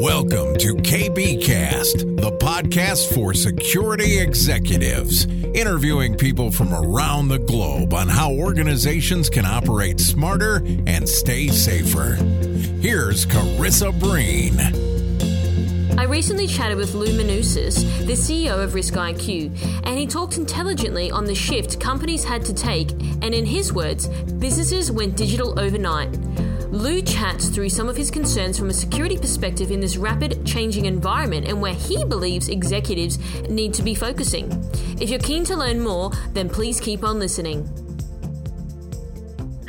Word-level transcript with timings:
Welcome 0.00 0.56
to 0.58 0.76
KBKast, 0.76 2.20
the 2.20 2.30
podcast 2.38 3.12
for 3.12 3.34
security 3.34 4.20
executives, 4.20 5.26
interviewing 5.26 6.16
people 6.16 6.52
from 6.52 6.72
around 6.72 7.26
the 7.26 7.40
globe 7.40 7.92
on 7.92 8.06
how 8.06 8.32
organizations 8.32 9.28
can 9.28 9.44
operate 9.44 9.98
smarter 9.98 10.62
and 10.86 11.08
stay 11.08 11.48
safer. 11.48 12.14
Here's 12.80 13.26
Karissa 13.26 13.90
Breen. 13.98 14.60
I 15.98 16.04
recently 16.04 16.46
chatted 16.46 16.78
with 16.78 16.94
Lou 16.94 17.08
Manousos, 17.08 17.82
the 18.06 18.12
CEO 18.12 18.62
of 18.62 18.74
RiskIQ, 18.74 19.82
and 19.82 19.98
he 19.98 20.06
talked 20.06 20.36
intelligently 20.36 21.10
on 21.10 21.24
the 21.24 21.34
shift 21.34 21.80
companies 21.80 22.22
had 22.22 22.44
to 22.44 22.54
take, 22.54 22.92
and 23.20 23.34
in 23.34 23.44
his 23.44 23.72
words, 23.72 24.06
businesses 24.06 24.92
went 24.92 25.16
digital 25.16 25.58
overnight. 25.58 26.16
Lou 26.78 27.02
chats 27.02 27.48
through 27.48 27.70
some 27.70 27.88
of 27.88 27.96
his 27.96 28.08
concerns 28.08 28.56
from 28.56 28.70
a 28.70 28.72
security 28.72 29.18
perspective 29.18 29.72
in 29.72 29.80
this 29.80 29.96
rapid 29.96 30.46
changing 30.46 30.86
environment 30.86 31.48
and 31.48 31.60
where 31.60 31.74
he 31.74 32.04
believes 32.04 32.48
executives 32.48 33.18
need 33.48 33.74
to 33.74 33.82
be 33.82 33.96
focusing. 33.96 34.48
If 35.00 35.10
you're 35.10 35.18
keen 35.18 35.42
to 35.46 35.56
learn 35.56 35.80
more, 35.80 36.12
then 36.34 36.48
please 36.48 36.78
keep 36.78 37.02
on 37.02 37.18
listening. 37.18 37.87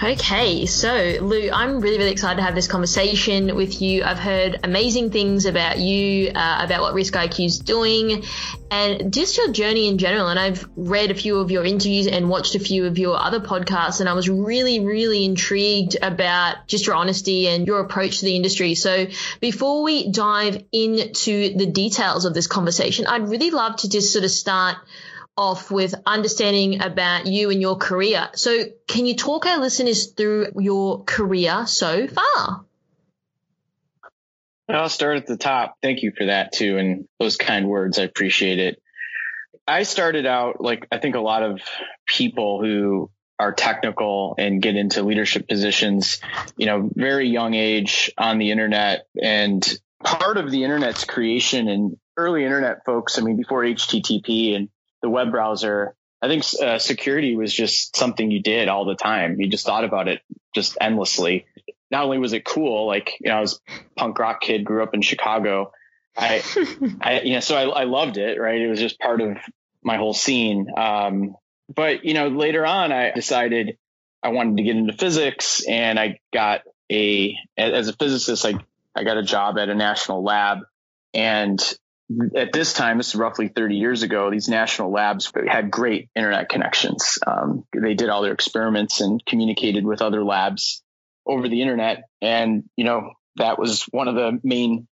Okay, 0.02 0.66
so 0.66 1.18
Lou, 1.20 1.50
I'm 1.52 1.82
really, 1.82 1.98
really 1.98 2.12
excited 2.12 2.38
to 2.38 2.44
have 2.44 2.56
this 2.56 2.70
conversation 2.70 3.54
with 3.54 3.82
you. 3.82 4.02
I've 4.06 4.18
heard 4.18 4.58
amazing 4.64 5.12
things 5.12 5.46
about 5.46 5.78
you, 5.78 6.30
uh, 6.30 6.62
about 6.64 6.82
what 6.84 6.94
RiskIQ 6.94 7.46
is 7.46 7.60
doing, 7.60 8.24
and 8.72 9.12
just 9.14 9.36
your 9.36 9.52
journey 9.52 9.90
in 9.90 9.98
general. 9.98 10.30
And 10.30 10.40
I've 10.40 10.66
read 10.78 11.12
a 11.12 11.16
few 11.16 11.40
of 11.40 11.52
your 11.52 11.66
interviews 11.66 12.08
and 12.08 12.30
watched 12.30 12.56
a 12.56 12.60
few 12.60 12.86
of 12.86 12.98
your 12.98 13.18
other 13.18 13.42
podcasts, 13.42 14.00
and 14.00 14.08
I 14.08 14.14
was 14.14 14.30
really, 14.30 14.80
really 14.80 15.26
intrigued 15.26 15.98
about 16.02 16.66
just 16.66 16.88
your 16.88 16.96
honesty 16.96 17.50
and 17.50 17.68
your 17.68 17.82
approach 17.82 18.20
to 18.20 18.26
the 18.26 18.38
industry. 18.38 18.76
So 18.76 19.08
before 19.42 19.84
we 19.84 20.14
dive 20.14 20.64
into 20.72 21.58
the 21.58 21.66
details 21.66 22.24
of 22.24 22.34
this 22.34 22.48
conversation, 22.48 23.06
I'd 23.06 23.28
really 23.28 23.52
love 23.52 23.76
to 23.78 23.90
just 23.90 24.14
sort 24.14 24.24
of 24.24 24.32
start 24.32 24.78
off 25.40 25.72
with 25.72 25.96
understanding 26.06 26.82
about 26.82 27.26
you 27.26 27.50
and 27.50 27.62
your 27.62 27.78
career. 27.78 28.30
So, 28.36 28.66
can 28.88 29.06
you 29.06 29.16
talk 29.16 29.46
our 29.46 29.60
listeners 29.60 30.08
through 30.08 30.52
your 30.60 31.04
career 31.06 31.66
so 31.66 32.08
far? 32.08 32.66
I'll 34.68 34.90
start 34.90 35.18
at 35.18 35.26
the 35.26 35.38
top. 35.38 35.78
Thank 35.82 36.04
you 36.04 36.12
for 36.16 36.26
that 36.26 36.52
too, 36.52 36.78
and 36.78 37.08
those 37.20 37.38
kind 37.38 37.68
words. 37.68 37.98
I 37.98 38.04
appreciate 38.04 38.60
it. 38.60 38.82
I 39.68 39.84
started 39.84 40.26
out 40.26 40.62
like 40.62 40.88
I 40.92 40.98
think 40.98 41.16
a 41.16 41.22
lot 41.22 41.44
of 41.44 41.62
people 42.06 42.62
who 42.62 43.10
are 43.40 43.54
technical 43.54 44.36
and 44.38 44.62
get 44.62 44.76
into 44.76 45.02
leadership 45.02 45.48
positions, 45.48 46.20
you 46.58 46.66
know, 46.66 46.90
very 46.94 47.30
young 47.30 47.54
age 47.54 48.12
on 48.18 48.38
the 48.38 48.52
internet. 48.52 49.06
And 49.22 49.66
part 50.04 50.38
of 50.38 50.52
the 50.52 50.66
internet's 50.66 51.06
creation 51.06 51.70
and 51.70 51.98
early 52.18 52.44
internet 52.44 52.84
folks, 52.86 53.18
I 53.18 53.22
mean, 53.22 53.38
before 53.38 53.64
HTTP 53.64 54.56
and 54.58 54.70
the 55.02 55.10
web 55.10 55.32
browser, 55.32 55.96
I 56.22 56.28
think 56.28 56.44
uh, 56.62 56.80
security 56.80 57.36
was 57.36 57.54
just 57.54 57.96
something 57.96 58.30
you 58.30 58.42
did 58.42 58.68
all 58.68 58.86
the 58.86 58.96
time. 58.96 59.40
You 59.40 59.48
just 59.48 59.66
thought 59.66 59.86
about 59.86 60.08
it 60.08 60.22
just 60.54 60.78
endlessly. 60.80 61.46
Not 61.92 62.04
only 62.04 62.20
was 62.20 62.34
it 62.34 62.46
cool, 62.46 62.88
like 62.88 63.16
you 63.20 63.30
know, 63.30 63.38
I 63.38 63.42
was 63.42 63.62
punk 63.96 64.20
rock 64.20 64.42
kid, 64.42 64.66
grew 64.66 64.84
up 64.84 64.94
in 64.94 65.02
Chicago. 65.02 65.72
I, 66.18 66.44
I 67.02 67.22
you 67.22 67.34
know, 67.34 67.40
so 67.40 67.56
I, 67.56 67.82
I 67.82 67.84
loved 67.86 68.18
it. 68.18 68.40
Right, 68.40 68.62
it 68.62 68.70
was 68.70 68.80
just 68.80 69.00
part 69.00 69.22
of 69.22 69.38
my 69.82 69.98
whole 69.98 70.14
scene. 70.14 70.68
Um, 70.76 71.36
but 71.74 72.04
you 72.04 72.14
know, 72.14 72.28
later 72.28 72.66
on, 72.66 72.92
I 72.92 73.12
decided 73.12 73.78
I 74.22 74.30
wanted 74.30 74.58
to 74.58 74.64
get 74.64 74.76
into 74.76 74.94
physics, 74.94 75.64
and 75.68 75.98
I 76.00 76.20
got 76.34 76.62
a 76.92 77.36
as 77.58 77.88
a 77.88 77.94
physicist, 77.94 78.46
I 78.46 78.56
I 78.96 79.04
got 79.04 79.18
a 79.18 79.24
job 79.24 79.58
at 79.58 79.70
a 79.70 79.76
national 79.76 80.24
lab, 80.24 80.60
and 81.14 81.60
at 82.36 82.54
this 82.54 82.74
time, 82.74 82.98
this 82.98 83.10
is 83.10 83.16
roughly 83.16 83.50
30 83.50 83.76
years 83.76 84.04
ago, 84.04 84.32
these 84.32 84.50
national 84.50 84.92
labs 84.92 85.32
had 85.48 85.70
great 85.70 86.10
internet 86.16 86.50
connections. 86.50 87.20
Um, 87.26 87.66
they 87.76 87.94
did 87.94 88.10
all 88.10 88.24
their 88.24 88.34
experiments 88.34 89.02
and 89.02 89.24
communicated 89.26 89.86
with 89.86 90.02
other 90.02 90.24
labs 90.24 90.82
over 91.26 91.48
the 91.48 91.62
internet. 91.62 92.04
And, 92.22 92.64
you 92.76 92.84
know, 92.84 93.12
that 93.36 93.60
was 93.60 93.84
one 93.92 94.08
of 94.08 94.16
the 94.16 94.40
main, 94.44 94.88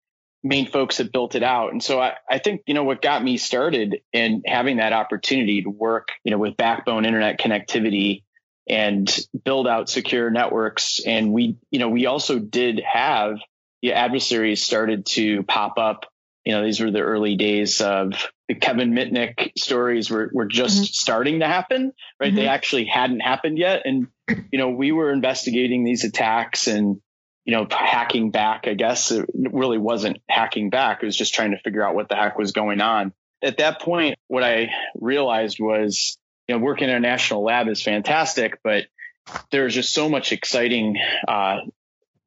main 0.43 0.67
folks 0.67 0.97
that 0.97 1.13
built 1.13 1.35
it 1.35 1.43
out. 1.43 1.71
And 1.71 1.81
so 1.81 2.01
I, 2.01 2.15
I 2.29 2.39
think, 2.39 2.61
you 2.67 2.73
know, 2.73 2.83
what 2.83 3.01
got 3.01 3.23
me 3.23 3.37
started 3.37 4.01
in 4.11 4.43
having 4.45 4.77
that 4.77 4.91
opportunity 4.91 5.61
to 5.61 5.69
work, 5.69 6.09
you 6.23 6.31
know, 6.31 6.37
with 6.37 6.57
backbone 6.57 7.05
internet 7.05 7.39
connectivity 7.39 8.23
and 8.67 9.09
build 9.43 9.67
out 9.67 9.89
secure 9.89 10.29
networks. 10.29 10.99
And 11.05 11.31
we, 11.31 11.57
you 11.71 11.79
know, 11.79 11.89
we 11.89 12.07
also 12.07 12.39
did 12.39 12.81
have 12.81 13.37
the 13.81 13.93
adversaries 13.93 14.63
started 14.63 15.05
to 15.05 15.43
pop 15.43 15.77
up 15.77 16.07
you 16.45 16.53
know, 16.53 16.63
these 16.63 16.79
were 16.79 16.91
the 16.91 17.01
early 17.01 17.35
days 17.35 17.81
of 17.81 18.29
the 18.47 18.53
Kevin 18.53 18.91
Mitnick 18.91 19.51
stories 19.57 20.11
were, 20.11 20.29
were 20.31 20.45
just 20.45 20.75
mm-hmm. 20.75 20.83
starting 20.85 21.39
to 21.39 21.47
happen, 21.47 21.91
right? 22.19 22.27
Mm-hmm. 22.27 22.35
They 22.35 22.47
actually 22.47 22.85
hadn't 22.85 23.21
happened 23.21 23.57
yet. 23.57 23.81
And, 23.85 24.07
you 24.51 24.59
know, 24.59 24.69
we 24.69 24.91
were 24.91 25.11
investigating 25.11 25.83
these 25.83 26.03
attacks 26.03 26.67
and, 26.67 27.01
you 27.45 27.55
know, 27.55 27.67
hacking 27.69 28.29
back, 28.29 28.67
I 28.67 28.75
guess 28.75 29.11
it 29.11 29.27
really 29.33 29.79
wasn't 29.79 30.19
hacking 30.29 30.69
back. 30.69 31.01
It 31.01 31.07
was 31.07 31.17
just 31.17 31.33
trying 31.33 31.51
to 31.51 31.59
figure 31.63 31.83
out 31.83 31.95
what 31.95 32.09
the 32.09 32.15
heck 32.15 32.37
was 32.37 32.51
going 32.51 32.79
on. 32.79 33.11
At 33.43 33.57
that 33.57 33.81
point, 33.81 34.17
what 34.27 34.43
I 34.43 34.69
realized 34.95 35.57
was, 35.59 36.17
you 36.47 36.55
know, 36.55 36.63
working 36.63 36.89
in 36.89 36.95
a 36.95 36.99
national 36.99 37.43
lab 37.43 37.67
is 37.67 37.81
fantastic, 37.81 38.59
but 38.63 38.85
there's 39.49 39.73
just 39.73 39.93
so 39.93 40.09
much 40.09 40.31
exciting, 40.31 40.97
uh, 41.27 41.57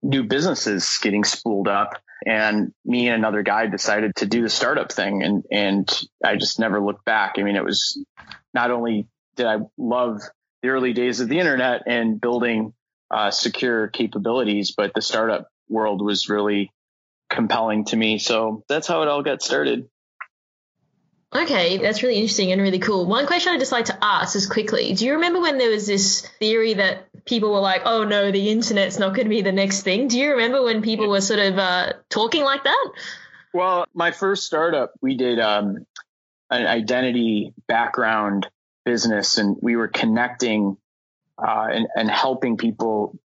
new 0.02 0.24
businesses 0.24 0.98
getting 1.02 1.24
spooled 1.24 1.68
up 1.68 2.00
and 2.26 2.72
me 2.84 3.08
and 3.08 3.16
another 3.16 3.42
guy 3.42 3.66
decided 3.66 4.14
to 4.16 4.26
do 4.26 4.42
the 4.42 4.48
startup 4.48 4.92
thing 4.92 5.22
and 5.22 5.44
and 5.50 6.08
I 6.24 6.36
just 6.36 6.58
never 6.58 6.80
looked 6.80 7.04
back. 7.04 7.34
I 7.38 7.42
mean, 7.42 7.56
it 7.56 7.64
was 7.64 8.02
not 8.54 8.70
only 8.70 9.08
did 9.36 9.46
I 9.46 9.58
love 9.76 10.20
the 10.62 10.68
early 10.68 10.92
days 10.92 11.20
of 11.20 11.28
the 11.28 11.38
internet 11.38 11.82
and 11.86 12.20
building 12.20 12.74
uh, 13.10 13.30
secure 13.30 13.88
capabilities, 13.88 14.74
but 14.76 14.92
the 14.94 15.02
startup 15.02 15.48
world 15.68 16.04
was 16.04 16.28
really 16.28 16.72
compelling 17.30 17.84
to 17.86 17.96
me. 17.96 18.18
So 18.18 18.64
that's 18.68 18.86
how 18.86 19.02
it 19.02 19.08
all 19.08 19.22
got 19.22 19.42
started. 19.42 19.88
Okay, 21.34 21.76
that's 21.76 22.02
really 22.02 22.16
interesting 22.16 22.52
and 22.52 22.62
really 22.62 22.78
cool. 22.78 23.04
One 23.04 23.26
question 23.26 23.52
I'd 23.52 23.60
just 23.60 23.72
like 23.72 23.86
to 23.86 23.98
ask 24.02 24.34
is 24.34 24.46
quickly 24.46 24.94
do 24.94 25.04
you 25.04 25.14
remember 25.14 25.40
when 25.40 25.58
there 25.58 25.70
was 25.70 25.86
this 25.86 26.22
theory 26.38 26.74
that 26.74 27.06
people 27.26 27.52
were 27.52 27.60
like, 27.60 27.82
oh 27.84 28.04
no, 28.04 28.30
the 28.30 28.48
internet's 28.48 28.98
not 28.98 29.14
going 29.14 29.26
to 29.26 29.30
be 29.30 29.42
the 29.42 29.52
next 29.52 29.82
thing? 29.82 30.08
Do 30.08 30.18
you 30.18 30.32
remember 30.32 30.62
when 30.62 30.80
people 30.80 31.08
were 31.08 31.20
sort 31.20 31.40
of 31.40 31.58
uh, 31.58 31.92
talking 32.08 32.44
like 32.44 32.64
that? 32.64 32.92
Well, 33.52 33.86
my 33.92 34.10
first 34.10 34.44
startup, 34.44 34.92
we 35.02 35.16
did 35.16 35.38
um, 35.38 35.86
an 36.50 36.66
identity 36.66 37.52
background 37.66 38.48
business 38.86 39.36
and 39.36 39.56
we 39.60 39.76
were 39.76 39.88
connecting 39.88 40.78
uh, 41.36 41.68
and, 41.70 41.88
and 41.94 42.10
helping 42.10 42.56
people 42.56 43.18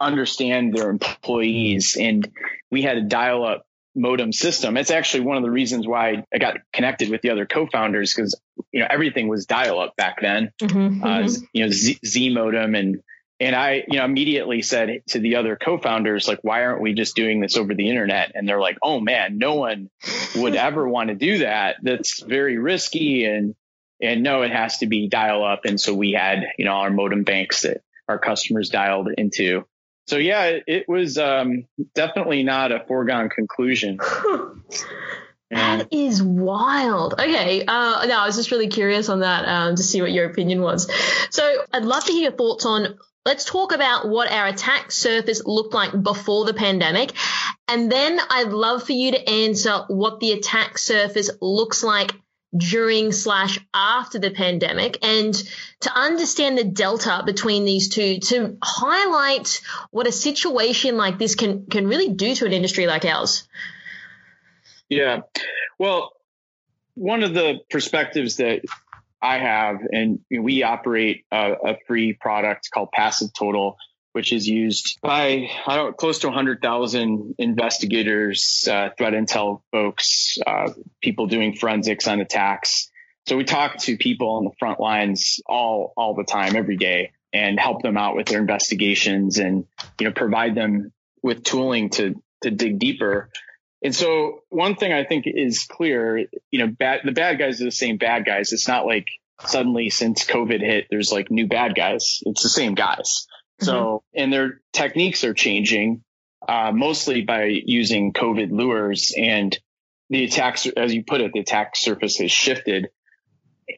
understand 0.00 0.74
their 0.74 0.90
employees. 0.90 1.96
And 1.98 2.28
we 2.70 2.82
had 2.82 2.96
a 2.96 3.02
dial 3.02 3.44
up 3.44 3.64
modem 3.94 4.32
system. 4.32 4.76
It's 4.76 4.90
actually 4.90 5.20
one 5.20 5.36
of 5.36 5.42
the 5.42 5.50
reasons 5.50 5.86
why 5.86 6.24
I 6.32 6.38
got 6.38 6.58
connected 6.72 7.10
with 7.10 7.22
the 7.22 7.30
other 7.30 7.46
co-founders 7.46 8.14
because 8.14 8.38
you 8.72 8.80
know 8.80 8.86
everything 8.90 9.28
was 9.28 9.46
dial-up 9.46 9.96
back 9.96 10.20
then. 10.20 10.50
Mm-hmm, 10.60 11.04
uh, 11.04 11.18
mm-hmm. 11.18 11.44
You 11.52 11.64
know 11.64 11.70
Z, 11.70 11.98
Z, 12.04 12.34
modem 12.34 12.74
and 12.74 13.02
and 13.40 13.54
I 13.54 13.84
you 13.88 13.98
know 13.98 14.04
immediately 14.04 14.62
said 14.62 15.02
to 15.08 15.18
the 15.20 15.36
other 15.36 15.56
co-founders 15.56 16.26
like 16.26 16.40
why 16.42 16.64
aren't 16.64 16.82
we 16.82 16.94
just 16.94 17.14
doing 17.14 17.40
this 17.40 17.56
over 17.56 17.74
the 17.74 17.88
internet? 17.88 18.32
And 18.34 18.48
they're 18.48 18.60
like 18.60 18.78
oh 18.82 19.00
man 19.00 19.38
no 19.38 19.54
one 19.54 19.90
would 20.36 20.56
ever 20.56 20.88
want 20.88 21.08
to 21.08 21.14
do 21.14 21.38
that. 21.38 21.76
That's 21.82 22.22
very 22.22 22.58
risky 22.58 23.24
and 23.24 23.54
and 24.02 24.22
no 24.22 24.42
it 24.42 24.50
has 24.50 24.78
to 24.78 24.86
be 24.86 25.08
dial-up. 25.08 25.64
And 25.64 25.80
so 25.80 25.94
we 25.94 26.12
had 26.12 26.44
you 26.58 26.64
know 26.64 26.72
our 26.72 26.90
modem 26.90 27.22
banks 27.22 27.62
that 27.62 27.82
our 28.08 28.18
customers 28.18 28.68
dialed 28.68 29.08
into 29.16 29.64
so 30.06 30.16
yeah, 30.16 30.58
it, 30.66 30.88
was 30.88 31.18
um, 31.18 31.64
definitely 31.94 32.42
not 32.42 32.72
a 32.72 32.84
foregone 32.86 33.28
conclusion. 33.28 33.98
That 35.50 35.92
is 35.92 36.20
wild. 36.20 37.14
Okay. 37.14 37.64
Uh, 37.64 38.06
no, 38.06 38.18
I 38.18 38.26
was 38.26 38.34
just 38.34 38.50
really 38.50 38.66
curious 38.68 39.08
on 39.08 39.20
that 39.20 39.44
um, 39.46 39.76
to 39.76 39.82
see 39.84 40.00
what 40.02 40.10
your 40.10 40.28
opinion 40.28 40.60
was. 40.62 40.90
So 41.30 41.64
I'd 41.72 41.84
love 41.84 42.04
to 42.06 42.12
hear 42.12 42.22
your 42.22 42.32
thoughts 42.32 42.66
on. 42.66 42.98
Let's 43.24 43.44
talk 43.44 43.72
about 43.72 44.08
what 44.08 44.32
our 44.32 44.46
attack 44.46 44.90
surface 44.90 45.42
looked 45.46 45.72
like 45.72 46.02
before 46.02 46.44
the 46.44 46.54
pandemic. 46.54 47.12
And 47.68 47.90
then 47.90 48.18
I'd 48.28 48.48
love 48.48 48.82
for 48.82 48.92
you 48.92 49.12
to 49.12 49.30
answer 49.30 49.84
what 49.88 50.18
the 50.18 50.32
attack 50.32 50.76
surface 50.76 51.30
looks 51.40 51.84
like 51.84 52.12
during 52.56 53.12
slash 53.12 53.58
after 53.72 54.18
the 54.18 54.30
pandemic. 54.30 54.98
And 55.02 55.34
to 55.80 55.92
understand 55.92 56.56
the 56.56 56.64
delta 56.64 57.22
between 57.24 57.64
these 57.64 57.88
two 57.88 58.20
to 58.20 58.56
highlight 58.62 59.60
what 59.90 60.06
a 60.06 60.12
situation 60.12 60.96
like 60.96 61.18
this 61.18 61.34
can 61.34 61.66
can 61.66 61.88
really 61.88 62.10
do 62.10 62.34
to 62.34 62.46
an 62.46 62.52
industry 62.52 62.86
like 62.86 63.04
ours. 63.04 63.48
Yeah. 64.88 65.22
Well 65.78 66.12
one 66.94 67.22
of 67.22 67.34
the 67.34 67.58
perspectives 67.70 68.36
that 68.36 68.60
i 69.20 69.38
have 69.38 69.78
and 69.90 70.20
we 70.30 70.62
operate 70.62 71.24
a, 71.30 71.52
a 71.64 71.76
free 71.86 72.12
product 72.12 72.70
called 72.72 72.88
PassiveTotal 72.96 73.74
which 74.14 74.32
is 74.32 74.46
used 74.46 75.00
by 75.02 75.50
I 75.66 75.74
don't 75.74 75.96
close 75.96 76.20
to 76.20 76.28
100,000 76.28 77.34
investigators, 77.36 78.68
uh, 78.70 78.90
threat 78.96 79.12
intel 79.12 79.62
folks, 79.72 80.38
uh, 80.46 80.70
people 81.02 81.26
doing 81.26 81.56
forensics 81.56 82.06
on 82.06 82.20
attacks. 82.20 82.92
So 83.26 83.36
we 83.36 83.42
talk 83.42 83.78
to 83.78 83.96
people 83.96 84.36
on 84.36 84.44
the 84.44 84.52
front 84.56 84.78
lines 84.78 85.40
all 85.46 85.92
all 85.96 86.14
the 86.14 86.22
time, 86.22 86.54
every 86.54 86.76
day, 86.76 87.10
and 87.32 87.58
help 87.58 87.82
them 87.82 87.96
out 87.96 88.14
with 88.14 88.26
their 88.26 88.38
investigations, 88.38 89.38
and 89.38 89.66
you 89.98 90.06
know 90.06 90.12
provide 90.12 90.54
them 90.54 90.92
with 91.24 91.42
tooling 91.42 91.90
to 91.90 92.14
to 92.42 92.52
dig 92.52 92.78
deeper. 92.78 93.30
And 93.82 93.94
so 93.94 94.42
one 94.48 94.76
thing 94.76 94.92
I 94.92 95.02
think 95.02 95.24
is 95.26 95.64
clear, 95.64 96.18
you 96.52 96.58
know, 96.58 96.68
bad, 96.68 97.00
the 97.04 97.12
bad 97.12 97.40
guys 97.40 97.60
are 97.60 97.64
the 97.64 97.72
same 97.72 97.96
bad 97.96 98.24
guys. 98.24 98.52
It's 98.52 98.68
not 98.68 98.86
like 98.86 99.08
suddenly 99.40 99.90
since 99.90 100.24
COVID 100.24 100.60
hit, 100.60 100.86
there's 100.88 101.10
like 101.10 101.32
new 101.32 101.48
bad 101.48 101.74
guys. 101.74 102.20
It's 102.24 102.44
the 102.44 102.48
same 102.48 102.74
guys. 102.74 103.26
Mm-hmm. 103.60 103.66
So, 103.66 104.02
and 104.14 104.32
their 104.32 104.60
techniques 104.72 105.24
are 105.24 105.34
changing, 105.34 106.02
uh, 106.46 106.72
mostly 106.72 107.22
by 107.22 107.44
using 107.64 108.12
COVID 108.12 108.50
lures 108.50 109.14
and 109.16 109.56
the 110.10 110.24
attacks, 110.24 110.66
as 110.66 110.94
you 110.94 111.04
put 111.04 111.20
it, 111.20 111.32
the 111.32 111.40
attack 111.40 111.76
surface 111.76 112.18
has 112.18 112.30
shifted. 112.30 112.88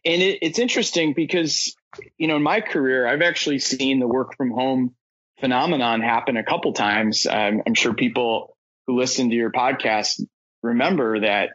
And 0.04 0.22
it, 0.22 0.38
it's 0.42 0.58
interesting 0.58 1.14
because, 1.14 1.76
you 2.18 2.26
know, 2.26 2.36
in 2.36 2.42
my 2.42 2.60
career, 2.60 3.06
I've 3.06 3.22
actually 3.22 3.60
seen 3.60 4.00
the 4.00 4.08
work 4.08 4.36
from 4.36 4.50
home 4.50 4.94
phenomenon 5.40 6.00
happen 6.00 6.36
a 6.36 6.44
couple 6.44 6.72
times. 6.72 7.26
Um, 7.26 7.62
I'm 7.66 7.74
sure 7.74 7.94
people 7.94 8.56
who 8.86 8.98
listen 8.98 9.30
to 9.30 9.36
your 9.36 9.52
podcast 9.52 10.20
remember 10.62 11.20
that 11.20 11.50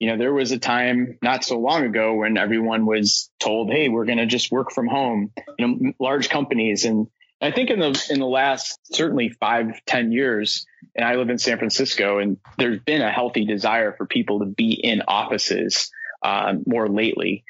you 0.00 0.10
know, 0.10 0.18
there 0.18 0.34
was 0.34 0.52
a 0.52 0.58
time 0.58 1.18
not 1.22 1.44
so 1.44 1.58
long 1.58 1.84
ago 1.84 2.14
when 2.14 2.36
everyone 2.36 2.84
was 2.84 3.30
told, 3.38 3.70
"Hey, 3.70 3.88
we're 3.88 4.04
going 4.04 4.18
to 4.18 4.26
just 4.26 4.50
work 4.50 4.72
from 4.72 4.88
home." 4.88 5.32
You 5.58 5.66
know, 5.66 5.92
large 5.98 6.28
companies, 6.28 6.84
and 6.84 7.06
I 7.44 7.50
think 7.50 7.70
in 7.70 7.78
the 7.78 8.06
in 8.10 8.20
the 8.20 8.26
last 8.26 8.78
certainly 8.94 9.28
five 9.28 9.84
ten 9.86 10.12
years, 10.12 10.66
and 10.96 11.04
I 11.04 11.16
live 11.16 11.28
in 11.28 11.38
San 11.38 11.58
Francisco, 11.58 12.18
and 12.18 12.38
there's 12.56 12.80
been 12.80 13.02
a 13.02 13.10
healthy 13.10 13.44
desire 13.44 13.92
for 13.92 14.06
people 14.06 14.40
to 14.40 14.46
be 14.46 14.72
in 14.72 15.02
offices 15.06 15.90
uh, 16.22 16.54
more 16.66 16.88
lately. 16.88 17.44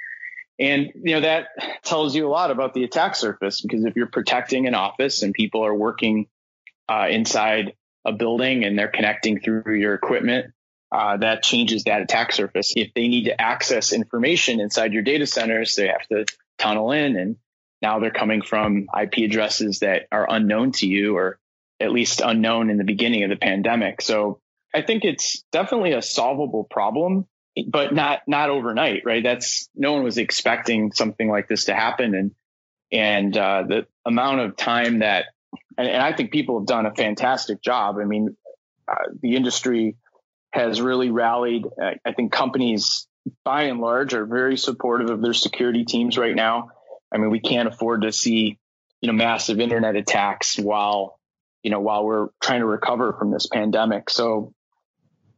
And 0.58 0.90
you 0.94 1.14
know 1.14 1.20
that 1.20 1.48
tells 1.84 2.14
you 2.14 2.26
a 2.26 2.30
lot 2.30 2.50
about 2.50 2.74
the 2.74 2.84
attack 2.84 3.14
surface 3.14 3.60
because 3.60 3.84
if 3.84 3.94
you're 3.94 4.06
protecting 4.06 4.66
an 4.66 4.74
office 4.74 5.22
and 5.22 5.32
people 5.32 5.64
are 5.64 5.74
working 5.74 6.26
uh, 6.88 7.06
inside 7.08 7.74
a 8.04 8.12
building 8.12 8.64
and 8.64 8.78
they're 8.78 8.88
connecting 8.88 9.40
through 9.40 9.74
your 9.74 9.94
equipment 9.94 10.52
uh, 10.92 11.16
that 11.16 11.42
changes 11.42 11.84
that 11.84 12.02
attack 12.02 12.32
surface. 12.32 12.72
If 12.76 12.94
they 12.94 13.08
need 13.08 13.24
to 13.24 13.40
access 13.40 13.92
information 13.92 14.60
inside 14.60 14.92
your 14.92 15.02
data 15.02 15.26
centers, 15.26 15.74
they 15.74 15.88
have 15.88 16.06
to 16.08 16.26
tunnel 16.58 16.92
in 16.92 17.16
and 17.16 17.36
now 17.84 17.98
they're 17.98 18.10
coming 18.10 18.40
from 18.40 18.86
IP 18.98 19.30
addresses 19.30 19.80
that 19.80 20.06
are 20.10 20.26
unknown 20.26 20.72
to 20.72 20.86
you 20.86 21.18
or 21.18 21.38
at 21.78 21.92
least 21.92 22.22
unknown 22.24 22.70
in 22.70 22.78
the 22.78 22.84
beginning 22.84 23.24
of 23.24 23.28
the 23.28 23.36
pandemic. 23.36 24.00
So 24.00 24.40
I 24.74 24.80
think 24.80 25.04
it's 25.04 25.44
definitely 25.52 25.92
a 25.92 26.00
solvable 26.00 26.64
problem, 26.64 27.26
but 27.68 27.92
not, 27.92 28.22
not 28.26 28.48
overnight, 28.48 29.02
right? 29.04 29.22
That's 29.22 29.68
no 29.74 29.92
one 29.92 30.02
was 30.02 30.16
expecting 30.16 30.92
something 30.92 31.28
like 31.28 31.46
this 31.46 31.66
to 31.66 31.74
happen. 31.74 32.14
And, 32.14 32.30
and, 32.90 33.36
uh, 33.36 33.64
the 33.68 33.86
amount 34.06 34.40
of 34.40 34.56
time 34.56 35.00
that, 35.00 35.26
and, 35.76 35.86
and, 35.86 36.02
I 36.02 36.14
think 36.14 36.32
people 36.32 36.60
have 36.60 36.66
done 36.66 36.86
a 36.86 36.94
fantastic 36.94 37.60
job. 37.60 37.98
I 38.00 38.04
mean, 38.04 38.34
uh, 38.88 38.94
the 39.20 39.36
industry 39.36 39.96
has 40.52 40.80
really 40.80 41.10
rallied. 41.10 41.66
I 41.78 42.12
think 42.12 42.32
companies 42.32 43.06
by 43.44 43.64
and 43.64 43.80
large 43.80 44.14
are 44.14 44.24
very 44.24 44.56
supportive 44.56 45.10
of 45.10 45.20
their 45.20 45.34
security 45.34 45.84
teams 45.84 46.16
right 46.16 46.34
now. 46.34 46.70
I 47.14 47.18
mean, 47.18 47.30
we 47.30 47.40
can't 47.40 47.68
afford 47.68 48.02
to 48.02 48.12
see, 48.12 48.58
you 49.00 49.06
know, 49.06 49.12
massive 49.12 49.60
internet 49.60 49.96
attacks 49.96 50.58
while, 50.58 51.18
you 51.62 51.70
know, 51.70 51.80
while 51.80 52.04
we're 52.04 52.28
trying 52.42 52.60
to 52.60 52.66
recover 52.66 53.14
from 53.18 53.30
this 53.30 53.46
pandemic. 53.46 54.10
So, 54.10 54.52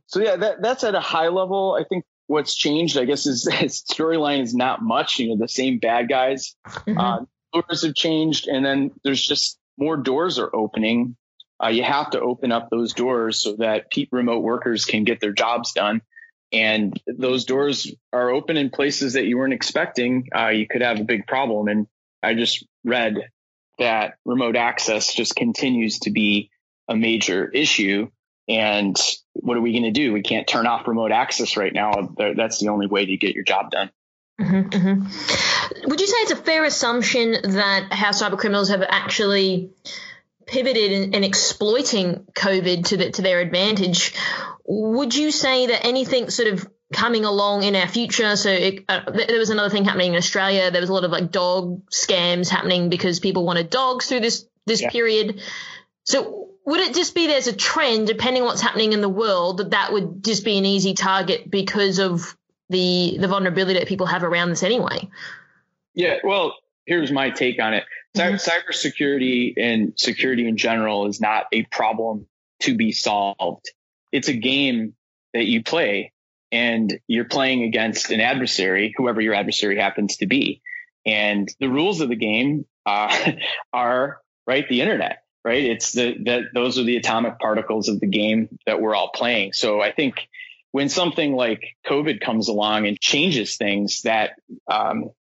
so 0.07 0.21
yeah, 0.21 0.37
that, 0.37 0.63
that's 0.63 0.85
at 0.85 0.95
a 0.95 1.01
high 1.01 1.29
level. 1.29 1.77
I 1.79 1.85
think 1.85 2.05
what's 2.27 2.55
changed, 2.55 2.97
I 2.97 3.05
guess, 3.05 3.27
is 3.27 3.43
the 3.45 3.53
storyline 3.53 4.43
is 4.43 4.55
not 4.55 4.83
much. 4.83 5.19
You 5.19 5.31
know, 5.31 5.37
the 5.39 5.49
same 5.49 5.79
bad 5.79 6.09
guys. 6.09 6.57
Mm-hmm. 6.67 6.99
Uh, 6.99 7.19
doors 7.53 7.83
have 7.85 7.95
changed, 7.95 8.49
and 8.49 8.65
then 8.65 8.93
there's 9.05 9.25
just 9.25 9.59
more 9.79 9.97
doors 9.97 10.39
are 10.39 10.55
opening 10.55 11.17
uh, 11.63 11.69
you 11.69 11.83
have 11.83 12.11
to 12.11 12.21
open 12.21 12.53
up 12.53 12.69
those 12.71 12.93
doors 12.93 13.43
so 13.43 13.57
that 13.57 13.87
remote 14.13 14.43
workers 14.43 14.85
can 14.85 15.05
get 15.05 15.21
their 15.21 15.33
jobs 15.33 15.73
done. 15.73 16.03
And 16.53 16.99
those 17.07 17.45
doors 17.45 17.93
are 18.13 18.31
open 18.31 18.57
in 18.57 18.71
places 18.71 19.15
that 19.15 19.25
you 19.25 19.37
weren't 19.39 19.53
expecting. 19.53 20.29
Uh, 20.35 20.49
you 20.49 20.67
could 20.67 20.83
have 20.83 21.01
a 21.01 21.05
big 21.05 21.27
problem. 21.27 21.69
And 21.69 21.87
I 22.23 22.35
just 22.35 22.65
read 22.85 23.17
that 23.79 24.15
remote 24.25 24.57
access 24.57 25.13
just 25.13 25.37
continues 25.37 25.99
to 26.01 26.11
be 26.11 26.51
a 26.89 26.97
major 26.97 27.49
issue. 27.49 28.09
And 28.49 28.97
what 29.33 29.57
are 29.57 29.61
we 29.61 29.73
going 29.73 29.83
to 29.85 29.91
do? 29.91 30.13
We 30.13 30.23
can't 30.23 30.47
turn 30.47 30.67
off 30.67 30.87
remote 30.87 31.13
access 31.13 31.57
right 31.57 31.73
now. 31.73 32.15
That's 32.17 32.61
the 32.61 32.69
only 32.69 32.87
way 32.87 33.07
to 33.07 33.17
get 33.17 33.35
your 33.35 33.45
job 33.45 33.71
done. 33.71 33.91
Mm-hmm, 34.41 34.69
mm-hmm. 34.69 35.89
Would 35.89 36.01
you 36.01 36.07
say 36.07 36.17
it's 36.19 36.31
a 36.33 36.37
fair 36.37 36.65
assumption 36.65 37.33
that 37.43 37.89
how 37.93 38.11
cyber 38.11 38.39
criminals 38.39 38.69
have 38.69 38.83
actually 38.83 39.71
pivoted 40.47 40.93
and, 40.93 41.15
and 41.15 41.25
exploiting 41.25 42.27
COVID 42.35 42.87
to 42.87 42.97
the, 42.97 43.11
to 43.11 43.23
their 43.23 43.41
advantage. 43.41 44.15
Would 44.65 45.15
you 45.15 45.31
say 45.31 45.67
that 45.67 45.85
anything 45.85 46.31
sort 46.31 46.53
of 46.53 46.67
coming 46.93 47.25
along 47.25 47.65
in 47.65 47.75
our 47.75 47.89
future. 47.89 48.37
So 48.37 48.51
it, 48.51 48.85
uh, 48.89 49.11
there 49.11 49.39
was 49.39 49.51
another 49.51 49.71
thing 49.71 49.85
happening 49.85 50.13
in 50.13 50.17
Australia. 50.17 50.71
There 50.71 50.81
was 50.81 50.91
a 50.91 50.93
lot 50.93 51.05
of 51.05 51.11
like 51.11 51.31
dog 51.31 51.83
scams 51.91 52.49
happening 52.49 52.89
because 52.89 53.21
people 53.21 53.45
wanted 53.45 53.71
dogs 53.71 54.07
through 54.07 54.21
this 54.21 54.47
this 54.67 54.83
yeah. 54.83 54.91
period. 54.91 55.41
So 56.05 56.49
would 56.65 56.81
it 56.81 56.95
just 56.95 57.15
be 57.15 57.27
there's 57.27 57.49
a 57.49 57.57
trend 57.57 58.07
depending 58.07 58.43
on 58.43 58.49
what's 58.49 58.61
happening 58.61 58.93
in 58.93 59.01
the 59.01 59.09
world 59.09 59.59
that 59.59 59.71
that 59.71 59.93
would 59.93 60.25
just 60.25 60.45
be 60.45 60.59
an 60.59 60.65
easy 60.65 60.95
target 60.95 61.51
because 61.51 61.99
of 61.99 62.37
the 62.69 63.17
the 63.19 63.29
vulnerability 63.29 63.79
that 63.79 63.89
people 63.89 64.07
have 64.07 64.23
around 64.23 64.51
this 64.51 64.63
anyway? 64.63 65.09
Yeah, 65.95 66.19
well, 66.23 66.55
here's 66.85 67.11
my 67.11 67.31
take 67.31 67.61
on 67.61 67.75
it. 67.75 67.85
Mm-hmm. 68.17 68.37
Cybersecurity 68.37 69.55
and 69.57 69.93
security 69.97 70.49
in 70.49 70.57
general 70.57 71.07
is 71.07 71.21
not 71.21 71.47
a 71.53 71.65
problem 71.65 72.27
to 72.61 72.77
be 72.77 72.93
solved. 72.93 73.71
It's 74.13 74.29
a 74.29 74.35
game 74.35 74.95
that 75.35 75.47
you 75.47 75.63
play 75.63 76.13
and 76.53 76.99
you're 77.07 77.25
playing 77.25 77.65
against 77.65 78.11
an 78.11 78.21
adversary, 78.21 78.95
whoever 78.97 79.21
your 79.21 79.35
adversary 79.35 79.79
happens 79.79 80.19
to 80.19 80.27
be. 80.27 80.63
And 81.05 81.49
the 81.61 81.69
rules 81.69 82.01
of 82.01 82.09
the 82.09 82.17
game 82.17 82.67
uh, 82.85 83.33
are 83.73 84.21
right 84.47 84.69
the 84.69 84.81
internet, 84.81 85.23
right? 85.45 85.65
It's 85.65 85.93
the 85.93 86.17
that 86.25 86.43
those 86.55 86.79
are 86.79 86.85
the 86.85 86.97
atomic 86.97 87.39
particles 87.39 87.89
of 87.89 88.01
the 88.01 88.07
game 88.07 88.59
that 88.67 88.81
we're 88.81 88.95
all 88.95 89.11
playing. 89.11 89.53
So 89.53 89.81
I 89.81 89.93
think 89.93 90.29
when 90.73 90.89
something 90.89 91.35
like 91.35 91.77
COVID 91.87 92.21
comes 92.21 92.49
along 92.49 92.87
and 92.87 92.99
changes 93.01 93.57
things, 93.57 94.03
that 94.03 94.33
um, 94.71 95.11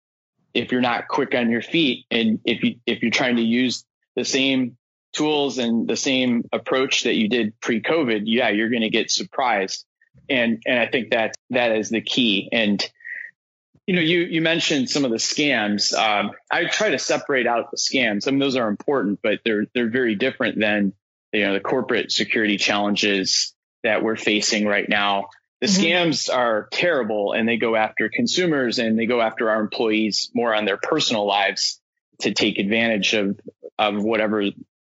if 0.56 0.72
you're 0.72 0.80
not 0.80 1.08
quick 1.08 1.34
on 1.34 1.50
your 1.50 1.62
feet 1.62 2.06
and 2.10 2.40
if 2.44 2.62
you 2.62 2.76
if 2.86 3.02
you're 3.02 3.10
trying 3.10 3.36
to 3.36 3.42
use 3.42 3.84
the 4.14 4.24
same 4.24 4.76
tools 5.12 5.58
and 5.58 5.88
the 5.88 5.96
same 5.96 6.44
approach 6.52 7.04
that 7.04 7.14
you 7.14 7.28
did 7.28 7.58
pre-COVID, 7.60 8.22
yeah, 8.24 8.50
you're 8.50 8.70
going 8.70 8.82
to 8.82 8.90
get 8.90 9.10
surprised. 9.10 9.84
And 10.28 10.62
and 10.66 10.78
I 10.78 10.86
think 10.86 11.10
that 11.10 11.36
that 11.50 11.72
is 11.72 11.90
the 11.90 12.00
key. 12.00 12.48
And 12.52 12.82
you 13.86 13.94
know, 13.94 14.00
you 14.00 14.20
you 14.20 14.40
mentioned 14.40 14.90
some 14.90 15.04
of 15.04 15.10
the 15.10 15.18
scams. 15.18 15.94
Um, 15.94 16.32
I 16.50 16.64
try 16.64 16.90
to 16.90 16.98
separate 16.98 17.46
out 17.46 17.70
the 17.70 17.76
scams. 17.76 18.26
I 18.26 18.32
mean, 18.32 18.40
those 18.40 18.56
are 18.56 18.68
important, 18.68 19.20
but 19.22 19.40
they're 19.44 19.66
they're 19.74 19.90
very 19.90 20.16
different 20.16 20.58
than 20.58 20.92
you 21.32 21.44
know 21.46 21.52
the 21.52 21.60
corporate 21.60 22.10
security 22.10 22.56
challenges 22.56 23.54
that 23.84 24.02
we're 24.02 24.16
facing 24.16 24.66
right 24.66 24.88
now. 24.88 25.28
The 25.60 25.66
mm-hmm. 25.66 25.84
scams 25.84 26.34
are 26.34 26.68
terrible 26.70 27.32
and 27.32 27.48
they 27.48 27.56
go 27.56 27.76
after 27.76 28.08
consumers 28.08 28.78
and 28.78 28.98
they 28.98 29.06
go 29.06 29.20
after 29.20 29.48
our 29.50 29.60
employees 29.60 30.30
more 30.34 30.54
on 30.54 30.64
their 30.66 30.76
personal 30.76 31.26
lives 31.26 31.80
to 32.20 32.32
take 32.32 32.58
advantage 32.58 33.14
of, 33.14 33.38
of 33.78 34.02
whatever 34.02 34.44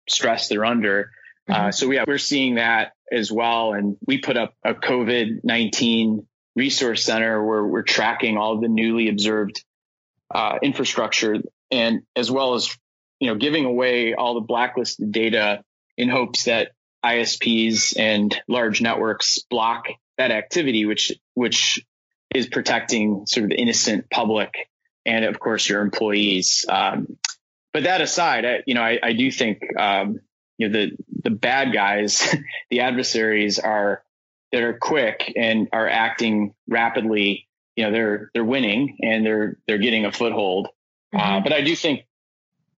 stress 0.09 0.49
they're 0.49 0.65
under. 0.65 1.11
Uh, 1.49 1.53
mm-hmm. 1.53 1.69
Uh, 1.69 1.73
so 1.73 1.91
yeah, 1.91 2.05
we're 2.07 2.19
seeing 2.19 2.57
that 2.57 2.93
as 3.11 3.33
well. 3.33 3.73
And 3.73 3.97
we 4.07 4.19
put 4.19 4.37
up 4.37 4.55
a 4.65 4.75
COVID-19 4.75 6.27
resource 6.57 7.05
center 7.05 7.43
where 7.45 7.65
we're 7.65 7.83
tracking 7.83 8.37
all 8.37 8.61
the 8.61 8.69
newly 8.69 9.09
observed 9.09 9.65
uh, 10.33 10.59
infrastructure 10.63 11.37
and 11.71 12.03
as 12.15 12.31
well 12.31 12.55
as, 12.55 12.77
you 13.19 13.29
know, 13.29 13.37
giving 13.37 13.65
away 13.65 14.15
all 14.15 14.35
the 14.35 14.41
blacklisted 14.41 15.11
data 15.11 15.63
in 15.97 16.09
hopes 16.09 16.45
that 16.45 16.73
ISPs 17.05 17.99
and 17.99 18.41
large 18.47 18.83
networks 18.83 19.39
block 19.49 19.87
that 20.21 20.31
activity, 20.31 20.85
which 20.85 21.13
which 21.35 21.85
is 22.35 22.47
protecting 22.47 23.27
sort 23.27 23.45
of 23.45 23.51
the 23.51 23.57
innocent 23.57 24.11
public 24.11 24.55
and 25.07 25.25
of 25.25 25.41
course 25.41 25.69
your 25.69 25.81
employees. 25.81 26.67
Um, 26.69 27.17
but 27.73 27.85
that 27.85 28.03
aside, 28.03 28.45
I, 28.45 28.63
you 28.67 28.75
know, 28.75 28.83
I, 28.83 28.99
I 29.03 29.13
do 29.15 29.31
think 29.31 29.63
um, 29.79 30.21
you 30.59 30.69
know 30.69 30.79
the 30.79 30.97
the 31.25 31.31
bad 31.31 31.73
guys, 31.73 32.35
the 32.71 32.81
adversaries 32.81 33.59
are 33.59 34.03
that 34.53 34.63
are 34.63 34.79
quick 34.79 35.33
and 35.37 35.69
are 35.73 35.89
acting 35.89 36.55
rapidly. 36.69 37.49
You 37.77 37.85
know, 37.85 37.93
they're 37.93 38.31
they're 38.35 38.45
winning 38.45 38.99
and 39.03 39.25
they're 39.25 39.57
they're 39.67 39.79
getting 39.79 40.05
a 40.05 40.13
foothold. 40.13 40.69
Uh, 41.15 41.19
mm-hmm. 41.19 41.37
Uh, 41.37 41.41
but 41.41 41.53
I 41.55 41.63
do 41.63 41.75
think 41.75 42.05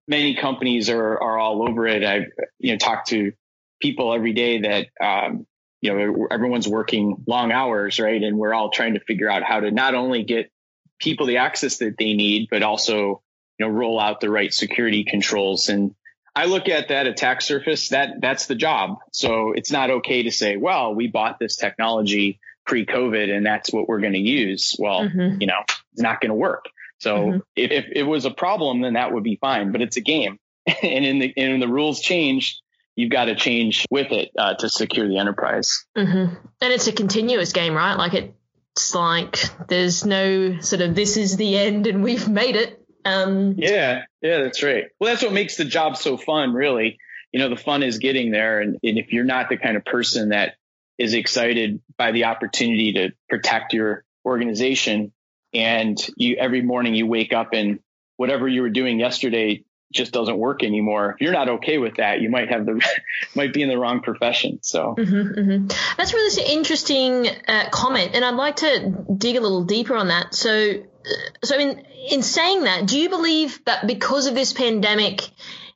many 0.07 0.37
companies 0.37 0.89
are 0.91 1.21
are 1.21 1.39
all 1.39 1.69
over 1.69 1.89
it. 1.89 2.05
I 2.05 2.27
you 2.61 2.73
know 2.73 2.79
talk 2.79 3.07
to 3.07 3.33
people 3.81 4.15
every 4.15 4.33
day 4.33 4.61
that 4.61 4.87
um, 5.05 5.47
you 5.83 5.93
know 5.93 6.29
everyone's 6.31 6.69
working 6.69 7.23
long 7.27 7.53
hours, 7.53 8.01
right? 8.01 8.23
And 8.23 8.39
we're 8.39 8.55
all 8.55 8.71
trying 8.71 8.95
to 8.95 9.01
figure 9.01 9.31
out 9.31 9.43
how 9.43 9.61
to 9.61 9.71
not 9.71 9.95
only 9.95 10.23
get 10.23 10.51
people 10.99 11.27
the 11.27 11.39
access 11.39 11.79
that 11.79 11.97
they 11.99 12.15
need, 12.15 12.49
but 12.51 12.62
also 12.62 13.23
you 13.59 13.67
know 13.67 13.69
roll 13.69 14.01
out 14.01 14.21
the 14.21 14.31
right 14.31 14.55
security 14.55 15.05
controls. 15.05 15.69
And 15.69 15.95
I 16.35 16.47
look 16.47 16.69
at 16.69 16.89
that 16.89 17.07
attack 17.07 17.43
surface 17.43 17.91
that 17.91 18.21
that's 18.21 18.47
the 18.47 18.55
job. 18.55 18.99
So 19.12 19.53
it's 19.53 19.71
not 19.71 19.91
okay 19.91 20.23
to 20.23 20.31
say, 20.31 20.57
well, 20.57 20.95
we 20.95 21.09
bought 21.09 21.39
this 21.39 21.57
technology 21.57 22.41
pre-COVID 22.65 23.29
and 23.29 23.45
that's 23.45 23.73
what 23.73 23.89
we're 23.89 24.01
going 24.01 24.15
to 24.15 24.19
use. 24.19 24.75
Well, 24.79 25.01
mm-hmm. 25.01 25.41
you 25.41 25.47
know, 25.47 25.61
it's 25.93 26.01
not 26.01 26.21
going 26.21 26.31
to 26.31 26.37
work. 26.37 26.67
So 27.03 27.17
mm-hmm. 27.17 27.39
if, 27.57 27.71
if 27.73 27.85
it 27.97 28.03
was 28.05 28.25
a 28.25 28.31
problem, 28.31 28.81
then 28.81 28.95
that 28.95 29.12
would 29.12 29.25
be 29.25 29.37
fine. 29.37 29.73
But 29.73 29.83
it's 29.83 29.97
a 29.97 30.01
game, 30.01 30.39
and 30.67 31.05
in 31.05 31.19
the 31.19 31.35
and 31.37 31.61
the 31.61 31.69
rules 31.69 32.01
change, 32.01 32.62
you've 32.97 33.11
got 33.11 33.27
to 33.27 33.35
change 33.35 33.87
with 33.91 34.13
it 34.13 34.31
uh, 34.39 34.55
to 34.55 34.69
secure 34.69 35.09
the 35.09 35.19
enterprise. 35.19 35.85
Mm-hmm. 35.97 36.35
And 36.61 36.73
it's 36.73 36.87
a 36.87 36.93
continuous 36.93 37.53
game, 37.53 37.75
right? 37.75 37.95
Like 37.95 38.15
it's 38.15 38.95
like 38.95 39.39
there's 39.69 40.05
no 40.05 40.61
sort 40.61 40.83
of 40.83 40.95
this 40.95 41.17
is 41.17 41.37
the 41.37 41.57
end 41.57 41.87
and 41.87 42.03
we've 42.03 42.29
made 42.29 42.57
it. 42.57 42.79
Um, 43.05 43.55
yeah, 43.59 44.03
yeah, 44.21 44.43
that's 44.43 44.63
right. 44.63 44.85
Well, 45.01 45.11
that's 45.11 45.23
what 45.23 45.33
makes 45.33 45.57
the 45.57 45.65
job 45.65 45.97
so 45.97 46.17
fun, 46.17 46.53
really. 46.53 46.99
You 47.33 47.41
know, 47.41 47.49
the 47.49 47.57
fun 47.57 47.83
is 47.83 47.99
getting 47.99 48.31
there, 48.31 48.61
and, 48.61 48.79
and 48.83 48.99
if 48.99 49.13
you're 49.13 49.25
not 49.25 49.49
the 49.49 49.57
kind 49.57 49.77
of 49.77 49.85
person 49.85 50.29
that 50.29 50.55
is 50.99 51.15
excited 51.15 51.81
by 51.97 52.13
the 52.13 52.27
opportunity 52.27 52.93
to 52.93 53.11
protect 53.29 53.73
your 53.73 54.05
organization, 54.25 55.13
and 55.53 55.99
you 56.17 56.37
every 56.37 56.63
morning 56.63 56.95
you 56.95 57.07
wake 57.07 57.33
up 57.33 57.49
and 57.53 57.81
whatever 58.17 58.47
you 58.47 58.63
were 58.63 58.71
doing 58.71 59.01
yesterday 59.01 59.65
just 59.93 60.13
doesn't 60.13 60.39
work 60.39 60.63
anymore. 60.63 61.13
If 61.15 61.21
you're 61.21 61.33
not 61.33 61.49
okay 61.49 61.79
with 61.79 61.97
that, 61.97 62.21
you 62.21 62.31
might 62.31 62.49
have 62.49 62.67
the 62.67 62.81
might 63.35 63.53
be 63.53 63.63
in 63.63 63.69
the 63.69 63.79
wrong 63.79 64.01
profession. 64.01 64.59
So 64.63 64.95
mm-hmm, 64.99 65.41
mm-hmm. 65.41 65.67
that's 65.97 66.13
really 66.13 66.53
interesting 66.53 67.29
uh, 67.49 67.69
comment, 67.71 68.13
and 68.15 68.25
I'd 68.25 68.35
like 68.35 68.57
to 68.57 69.05
dig 69.17 69.37
a 69.37 69.41
little 69.41 69.65
deeper 69.65 69.95
on 69.95 70.09
that. 70.09 70.35
So, 70.35 70.51
uh, 70.53 71.09
so 71.45 71.59
in 71.59 71.85
in 72.11 72.23
saying 72.23 72.65
that, 72.65 72.87
do 72.87 72.99
you 72.99 73.09
believe 73.09 73.65
that 73.67 73.87
because 73.87 74.27
of 74.27 74.35
this 74.35 74.53
pandemic, 74.53 75.23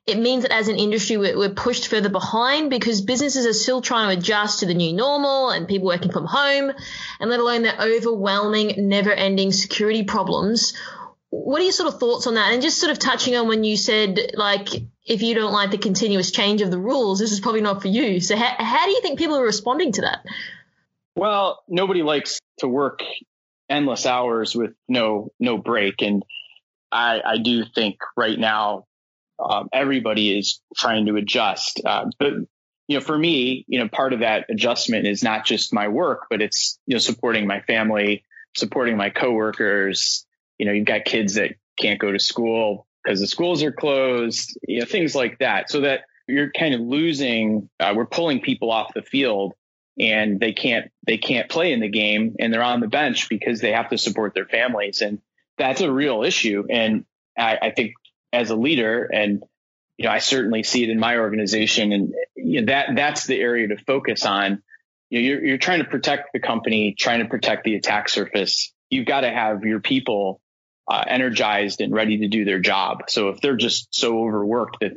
it 0.07 0.17
means 0.17 0.43
that 0.43 0.53
as 0.53 0.69
an 0.69 0.77
industry, 0.77 1.17
we're, 1.17 1.49
pushed 1.49 1.89
further 1.89 2.07
behind 2.07 2.69
because 2.69 3.01
businesses 3.01 3.45
are 3.45 3.53
still 3.53 3.81
trying 3.81 4.09
to 4.09 4.17
adjust 4.17 4.59
to 4.59 4.65
the 4.65 4.73
new 4.73 4.93
normal 4.93 5.49
and 5.49 5.67
people 5.67 5.87
working 5.87 6.11
from 6.11 6.25
home, 6.25 6.71
and 7.19 7.29
let 7.29 7.41
alone 7.41 7.63
the 7.63 7.83
overwhelming, 7.83 8.87
never 8.87 9.11
ending 9.11 9.51
security 9.51 10.03
problems. 10.03 10.73
What 11.29 11.59
are 11.61 11.63
your 11.63 11.73
sort 11.73 11.93
of 11.93 11.99
thoughts 11.99 12.27
on 12.27 12.35
that? 12.35 12.53
And 12.53 12.61
just 12.61 12.79
sort 12.79 12.91
of 12.91 12.99
touching 12.99 13.35
on 13.35 13.47
when 13.47 13.63
you 13.63 13.75
said, 13.75 14.17
like, 14.33 14.69
if 15.05 15.21
you 15.21 15.35
don't 15.35 15.51
like 15.51 15.71
the 15.71 15.77
continuous 15.77 16.31
change 16.31 16.61
of 16.61 16.71
the 16.71 16.79
rules, 16.79 17.19
this 17.19 17.31
is 17.31 17.39
probably 17.39 17.61
not 17.61 17.81
for 17.81 17.89
you. 17.89 18.19
So, 18.21 18.37
how, 18.37 18.53
how 18.57 18.85
do 18.85 18.91
you 18.91 19.01
think 19.01 19.19
people 19.19 19.37
are 19.37 19.43
responding 19.43 19.91
to 19.93 20.01
that? 20.01 20.25
Well, 21.15 21.63
nobody 21.67 22.03
likes 22.03 22.39
to 22.59 22.67
work 22.67 23.01
endless 23.69 24.05
hours 24.05 24.55
with 24.55 24.73
no 24.87 25.31
no 25.39 25.57
break, 25.57 26.01
and 26.01 26.23
I, 26.91 27.21
I 27.25 27.37
do 27.39 27.65
think 27.65 27.97
right 28.15 28.37
now 28.37 28.85
um, 29.43 29.69
everybody 29.73 30.37
is 30.37 30.61
trying 30.75 31.07
to 31.07 31.15
adjust. 31.15 31.81
Uh, 31.83 32.05
but 32.19 32.33
you 32.87 32.97
know, 32.97 33.01
for 33.01 33.17
me, 33.17 33.65
you 33.67 33.79
know, 33.79 33.89
part 33.89 34.13
of 34.13 34.19
that 34.19 34.45
adjustment 34.49 35.07
is 35.07 35.23
not 35.23 35.45
just 35.45 35.73
my 35.73 35.87
work, 35.87 36.27
but 36.29 36.41
it's 36.41 36.79
you 36.85 36.95
know 36.95 36.99
supporting 36.99 37.47
my 37.47 37.61
family, 37.61 38.23
supporting 38.55 38.95
my 38.95 39.09
coworkers. 39.09 40.25
You 40.57 40.65
know, 40.65 40.71
you've 40.71 40.85
got 40.85 41.05
kids 41.05 41.35
that 41.35 41.55
can't 41.79 41.99
go 41.99 42.11
to 42.11 42.19
school 42.19 42.87
because 43.03 43.19
the 43.19 43.27
schools 43.27 43.63
are 43.63 43.71
closed. 43.71 44.57
You 44.67 44.79
know, 44.79 44.85
things 44.85 45.15
like 45.15 45.39
that. 45.39 45.69
So 45.69 45.81
that 45.81 46.01
you're 46.27 46.51
kind 46.51 46.73
of 46.73 46.81
losing. 46.81 47.69
Uh, 47.79 47.93
we're 47.95 48.05
pulling 48.05 48.41
people 48.41 48.71
off 48.71 48.93
the 48.93 49.01
field, 49.01 49.53
and 49.99 50.39
they 50.39 50.53
can't 50.53 50.91
they 51.05 51.17
can't 51.17 51.49
play 51.49 51.73
in 51.73 51.79
the 51.79 51.89
game, 51.89 52.35
and 52.39 52.53
they're 52.53 52.63
on 52.63 52.79
the 52.79 52.87
bench 52.87 53.29
because 53.29 53.61
they 53.61 53.71
have 53.71 53.89
to 53.89 53.97
support 53.97 54.33
their 54.33 54.45
families, 54.45 55.01
and 55.01 55.21
that's 55.57 55.81
a 55.81 55.91
real 55.91 56.23
issue. 56.23 56.65
And 56.69 57.05
I, 57.37 57.57
I 57.61 57.71
think 57.71 57.93
as 58.33 58.49
a 58.49 58.55
leader 58.55 59.03
and 59.03 59.43
you 59.97 60.05
know, 60.05 60.11
I 60.11 60.19
certainly 60.19 60.63
see 60.63 60.83
it 60.83 60.89
in 60.89 60.99
my 60.99 61.17
organization 61.17 61.91
and 61.91 62.13
you 62.35 62.61
know, 62.61 62.71
that 62.71 62.89
that's 62.95 63.25
the 63.25 63.39
area 63.39 63.67
to 63.69 63.77
focus 63.77 64.25
on. 64.25 64.61
You 65.09 65.19
know, 65.19 65.27
you're, 65.27 65.45
you're 65.45 65.57
trying 65.57 65.79
to 65.79 65.85
protect 65.85 66.33
the 66.33 66.39
company, 66.39 66.95
trying 66.97 67.19
to 67.19 67.25
protect 67.25 67.63
the 67.63 67.75
attack 67.75 68.09
surface. 68.09 68.73
You've 68.89 69.07
got 69.07 69.21
to 69.21 69.29
have 69.29 69.63
your 69.63 69.79
people 69.79 70.39
uh, 70.89 71.03
energized 71.07 71.81
and 71.81 71.93
ready 71.93 72.19
to 72.19 72.27
do 72.27 72.45
their 72.45 72.59
job. 72.59 73.03
So 73.09 73.29
if 73.29 73.41
they're 73.41 73.57
just 73.57 73.93
so 73.93 74.19
overworked 74.19 74.77
that 74.81 74.93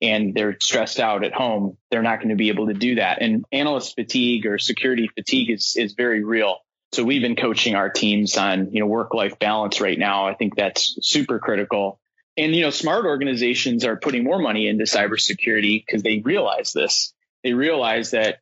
and 0.00 0.34
they're 0.34 0.56
stressed 0.60 1.00
out 1.00 1.24
at 1.24 1.32
home, 1.32 1.76
they're 1.90 2.02
not 2.02 2.18
going 2.18 2.30
to 2.30 2.34
be 2.34 2.48
able 2.48 2.66
to 2.66 2.74
do 2.74 2.96
that. 2.96 3.22
And 3.22 3.44
analyst 3.52 3.94
fatigue 3.94 4.46
or 4.46 4.58
security 4.58 5.08
fatigue 5.14 5.50
is 5.50 5.74
is 5.76 5.94
very 5.94 6.24
real. 6.24 6.58
So 6.92 7.02
we've 7.02 7.22
been 7.22 7.36
coaching 7.36 7.74
our 7.74 7.90
teams 7.90 8.36
on, 8.36 8.72
you 8.72 8.80
know, 8.80 8.86
work 8.86 9.14
life 9.14 9.38
balance 9.38 9.80
right 9.80 9.98
now. 9.98 10.26
I 10.26 10.34
think 10.34 10.56
that's 10.56 10.96
super 11.02 11.38
critical. 11.38 11.98
And, 12.36 12.54
you 12.54 12.62
know, 12.62 12.70
smart 12.70 13.04
organizations 13.04 13.84
are 13.84 13.96
putting 13.96 14.24
more 14.24 14.38
money 14.38 14.68
into 14.68 14.84
cybersecurity 14.84 15.84
because 15.84 16.02
they 16.02 16.20
realize 16.24 16.72
this. 16.72 17.12
They 17.42 17.52
realize 17.52 18.12
that, 18.12 18.38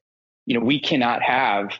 you 0.47 0.59
know, 0.59 0.65
we 0.65 0.81
cannot 0.81 1.23
have 1.23 1.71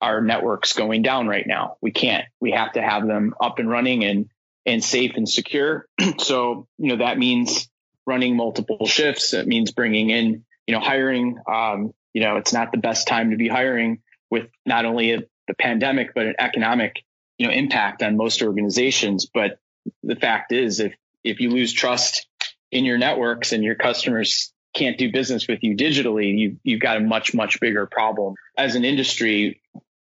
our 0.00 0.20
networks 0.20 0.72
going 0.72 1.02
down 1.02 1.28
right 1.28 1.46
now. 1.46 1.76
We 1.80 1.92
can't. 1.92 2.24
We 2.40 2.52
have 2.52 2.72
to 2.72 2.82
have 2.82 3.06
them 3.06 3.34
up 3.40 3.58
and 3.58 3.68
running 3.68 4.04
and, 4.04 4.28
and 4.66 4.82
safe 4.82 5.12
and 5.16 5.28
secure. 5.28 5.86
so, 6.18 6.66
you 6.78 6.88
know, 6.88 7.04
that 7.04 7.18
means 7.18 7.68
running 8.06 8.36
multiple 8.36 8.86
shifts. 8.86 9.34
It 9.34 9.46
means 9.46 9.72
bringing 9.72 10.10
in, 10.10 10.44
you 10.66 10.74
know, 10.74 10.80
hiring. 10.80 11.38
Um, 11.46 11.92
you 12.12 12.22
know, 12.22 12.36
it's 12.36 12.52
not 12.52 12.72
the 12.72 12.78
best 12.78 13.06
time 13.06 13.30
to 13.30 13.36
be 13.36 13.48
hiring 13.48 14.02
with 14.30 14.48
not 14.66 14.84
only 14.84 15.12
a, 15.12 15.18
the 15.48 15.54
pandemic, 15.54 16.14
but 16.14 16.26
an 16.26 16.34
economic, 16.38 17.04
you 17.38 17.46
know, 17.46 17.52
impact 17.52 18.02
on 18.02 18.16
most 18.16 18.42
organizations. 18.42 19.26
But 19.26 19.58
the 20.02 20.16
fact 20.16 20.52
is, 20.52 20.80
if 20.80 20.94
if 21.24 21.40
you 21.40 21.50
lose 21.50 21.72
trust 21.72 22.26
in 22.70 22.84
your 22.84 22.98
networks 22.98 23.52
and 23.52 23.62
your 23.62 23.74
customers 23.74 24.52
can't 24.74 24.98
do 24.98 25.12
business 25.12 25.46
with 25.46 25.62
you 25.62 25.76
digitally, 25.76 26.36
you, 26.36 26.56
you've 26.64 26.80
got 26.80 26.96
a 26.96 27.00
much, 27.00 27.34
much 27.34 27.60
bigger 27.60 27.86
problem. 27.86 28.34
As 28.56 28.74
an 28.74 28.84
industry, 28.84 29.60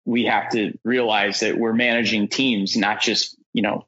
we 0.05 0.25
have 0.25 0.51
to 0.51 0.77
realize 0.83 1.41
that 1.41 1.59
we're 1.59 1.75
managing 1.75 2.29
teams, 2.29 2.77
not 2.77 3.01
just, 3.01 3.37
you 3.53 3.63
know, 3.63 3.87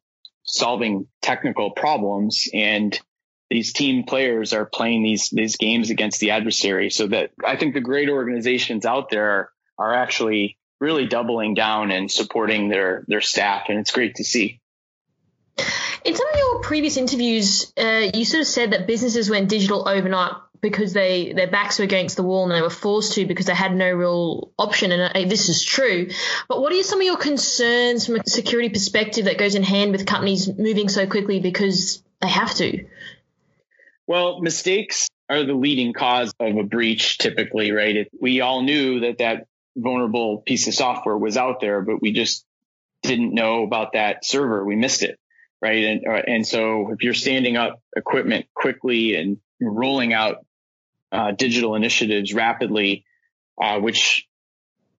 solving 0.48 1.06
technical 1.22 1.70
problems. 1.70 2.48
And 2.52 2.98
these 3.50 3.72
team 3.72 4.04
players 4.04 4.52
are 4.52 4.66
playing 4.66 5.02
these, 5.02 5.30
these 5.30 5.56
games 5.56 5.90
against 5.90 6.20
the 6.20 6.32
adversary. 6.32 6.90
So 6.90 7.06
that 7.08 7.30
I 7.44 7.56
think 7.56 7.74
the 7.74 7.80
great 7.80 8.08
organizations 8.08 8.84
out 8.84 9.10
there 9.10 9.50
are 9.78 9.94
actually 9.94 10.58
really 10.80 11.06
doubling 11.06 11.54
down 11.54 11.90
and 11.90 12.10
supporting 12.10 12.68
their, 12.68 13.04
their 13.08 13.20
staff. 13.20 13.66
And 13.68 13.78
it's 13.78 13.90
great 13.90 14.16
to 14.16 14.24
see. 14.24 14.60
In 16.04 16.14
some 16.14 16.28
of 16.28 16.38
your 16.38 16.60
previous 16.60 16.96
interviews, 16.96 17.72
uh, 17.76 18.10
you 18.14 18.24
sort 18.24 18.42
of 18.42 18.46
said 18.46 18.72
that 18.72 18.86
businesses 18.86 19.28
went 19.28 19.48
digital 19.48 19.88
overnight 19.88 20.32
because 20.60 20.92
they 20.92 21.32
their 21.32 21.46
backs 21.46 21.78
were 21.78 21.84
against 21.84 22.16
the 22.16 22.22
wall 22.22 22.44
and 22.44 22.52
they 22.52 22.62
were 22.62 22.70
forced 22.70 23.14
to 23.14 23.26
because 23.26 23.46
they 23.46 23.54
had 23.54 23.74
no 23.74 23.90
real 23.90 24.52
option. 24.58 24.92
And 24.92 25.02
uh, 25.16 25.28
this 25.28 25.48
is 25.48 25.62
true. 25.62 26.08
But 26.48 26.60
what 26.60 26.72
are 26.72 26.82
some 26.82 27.00
of 27.00 27.06
your 27.06 27.16
concerns 27.16 28.06
from 28.06 28.16
a 28.16 28.28
security 28.28 28.68
perspective 28.68 29.26
that 29.26 29.38
goes 29.38 29.54
in 29.54 29.62
hand 29.62 29.92
with 29.92 30.06
companies 30.06 30.48
moving 30.48 30.88
so 30.88 31.06
quickly 31.06 31.40
because 31.40 32.02
they 32.20 32.28
have 32.28 32.54
to? 32.56 32.86
Well, 34.06 34.40
mistakes 34.40 35.08
are 35.28 35.44
the 35.44 35.54
leading 35.54 35.92
cause 35.92 36.32
of 36.40 36.56
a 36.56 36.62
breach 36.62 37.18
typically, 37.18 37.72
right? 37.72 37.96
It, 37.96 38.10
we 38.20 38.40
all 38.40 38.62
knew 38.62 39.00
that 39.00 39.18
that 39.18 39.46
vulnerable 39.76 40.38
piece 40.38 40.66
of 40.66 40.74
software 40.74 41.16
was 41.16 41.36
out 41.36 41.60
there, 41.60 41.82
but 41.82 42.00
we 42.00 42.12
just 42.12 42.44
didn't 43.02 43.34
know 43.34 43.64
about 43.64 43.92
that 43.92 44.24
server. 44.24 44.64
We 44.64 44.76
missed 44.76 45.02
it 45.02 45.18
right? 45.60 45.84
And 45.84 46.06
uh, 46.06 46.22
and 46.26 46.46
so 46.46 46.92
if 46.92 47.02
you're 47.02 47.14
standing 47.14 47.56
up 47.56 47.80
equipment 47.96 48.46
quickly 48.54 49.14
and 49.14 49.38
rolling 49.60 50.12
out 50.12 50.44
uh, 51.12 51.32
digital 51.32 51.74
initiatives 51.74 52.34
rapidly, 52.34 53.04
uh, 53.60 53.78
which 53.80 54.26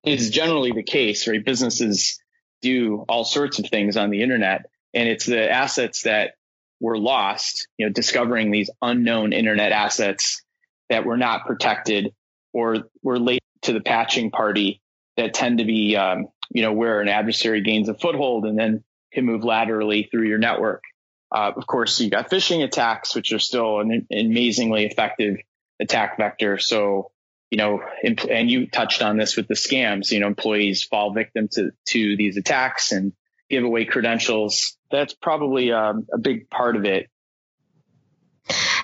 is 0.04 0.30
generally 0.30 0.72
the 0.72 0.84
case, 0.84 1.28
right? 1.28 1.44
Businesses 1.44 2.20
do 2.62 3.06
all 3.08 3.24
sorts 3.24 3.60
of 3.60 3.68
things 3.68 3.98
on 3.98 4.10
the 4.10 4.22
internet, 4.22 4.66
and 4.94 5.08
it's 5.08 5.25
the 5.25 5.50
assets 5.50 6.04
that 6.04 6.34
were 6.80 6.98
lost, 6.98 7.68
you 7.78 7.86
know, 7.86 7.92
discovering 7.92 8.51
these 8.51 8.70
unknown 8.82 9.34
internet 9.34 9.72
assets 9.72 10.42
that 10.89 11.06
were 11.06 11.18
not 11.18 11.46
protected 11.46 12.13
or 12.54 12.89
were 13.04 13.20
late 13.20 13.44
to 13.63 13.74
the 13.74 13.82
patching 13.82 14.32
party 14.32 14.82
that 15.18 15.34
tend 15.34 15.60
to 15.60 15.66
be, 15.66 15.96
um, 15.96 16.28
you 16.51 16.62
know, 16.62 16.74
where 16.74 17.01
an 17.01 17.10
adversary 17.10 17.62
gains 17.62 17.89
a 17.89 17.94
foothold 17.94 18.46
and 18.46 18.58
then 18.58 18.84
can 19.13 19.25
move 19.25 19.44
laterally 19.44 20.08
through 20.10 20.28
your 20.28 20.38
network. 20.38 20.84
Uh, 21.32 21.51
of 21.56 21.68
course, 21.68 22.00
you 22.00 22.10
got 22.10 22.32
phishing 22.32 22.63
attacks, 22.63 23.16
which 23.16 23.34
are 23.34 23.39
still 23.39 23.82
an, 23.82 24.08
amazingly 24.12 24.86
effective 24.86 25.38
attack 25.79 26.17
vector. 26.17 26.57
So, 26.57 27.12
you 27.50 27.57
know, 27.57 27.81
and 28.03 28.50
you 28.50 28.67
touched 28.67 29.01
on 29.01 29.17
this 29.17 29.36
with 29.36 29.48
the 29.48 29.55
scams, 29.55 30.12
you 30.12 30.19
know, 30.19 30.27
employees 30.27 30.83
fall 30.83 31.13
victim 31.13 31.48
to, 31.53 31.71
to 31.88 32.15
these 32.15 32.38
attacks 32.38 32.91
and 32.91 33.13
give 33.50 33.63
away 33.63 33.86
credentials. 33.86 34.77
That's 34.91 35.13
probably 35.13 35.71
um, 35.71 36.07
a 36.13 36.17
big 36.17 36.50
part 36.50 36.75
of 36.75 36.86
it. 36.86 37.09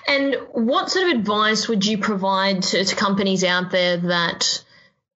And 0.08 0.36
what 0.52 0.90
sort 0.90 1.10
of 1.10 1.18
advice 1.18 1.68
would 1.68 1.84
you 1.84 1.98
provide 1.98 2.62
to, 2.62 2.84
to 2.84 2.96
companies 2.96 3.42
out 3.44 3.70
there 3.70 3.96
that 3.96 4.64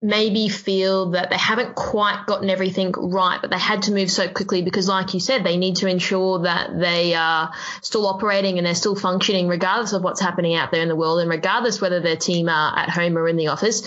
maybe 0.02 0.49
feel 0.49 1.11
that 1.11 1.28
they 1.30 1.37
haven't 1.37 1.75
quite 1.75 2.25
gotten 2.26 2.49
everything 2.49 2.92
right, 2.92 3.38
but 3.40 3.50
they 3.50 3.59
had 3.59 3.83
to 3.83 3.92
move 3.92 4.11
so 4.11 4.28
quickly 4.28 4.62
because, 4.62 4.88
like 4.88 5.12
you 5.12 5.21
said, 5.21 5.45
they 5.45 5.59
need 5.59 5.76
to 5.76 5.87
ensure 5.87 6.40
that 6.40 6.78
they 6.78 7.14
are 7.14 7.52
still 7.83 8.07
operating 8.07 8.57
and 8.57 8.66
they're 8.66 8.75
still 8.75 8.97
functioning 8.97 9.47
regardless 9.47 9.92
of 9.92 10.02
what's 10.02 10.21
happening 10.21 10.54
out 10.54 10.71
there 10.71 10.83
in 10.83 10.88
the 10.88 10.97
world 10.97 11.21
and 11.21 11.28
regardless 11.28 11.80
whether 11.80 12.00
their 12.00 12.16
team 12.16 12.49
are 12.49 12.78
at 12.78 12.88
home 12.88 13.19
or 13.19 13.28
in 13.28 13.37
the 13.37 13.49
office. 13.49 13.87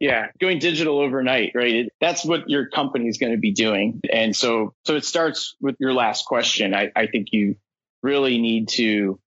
Yeah, 0.00 0.28
going 0.40 0.58
digital 0.58 0.98
overnight, 0.98 1.52
right? 1.54 1.74
It, 1.74 1.92
that's 2.00 2.24
what 2.24 2.48
your 2.48 2.68
company 2.68 3.08
is 3.08 3.18
going 3.18 3.32
to 3.32 3.38
be 3.38 3.52
doing. 3.52 4.00
And 4.12 4.34
so, 4.34 4.74
so 4.84 4.96
it 4.96 5.04
starts 5.04 5.56
with 5.60 5.76
your 5.80 5.92
last 5.92 6.24
question. 6.24 6.74
I, 6.74 6.90
I 6.94 7.06
think 7.06 7.28
you 7.32 7.56
really 8.02 8.38
need 8.38 8.68
to 8.70 9.18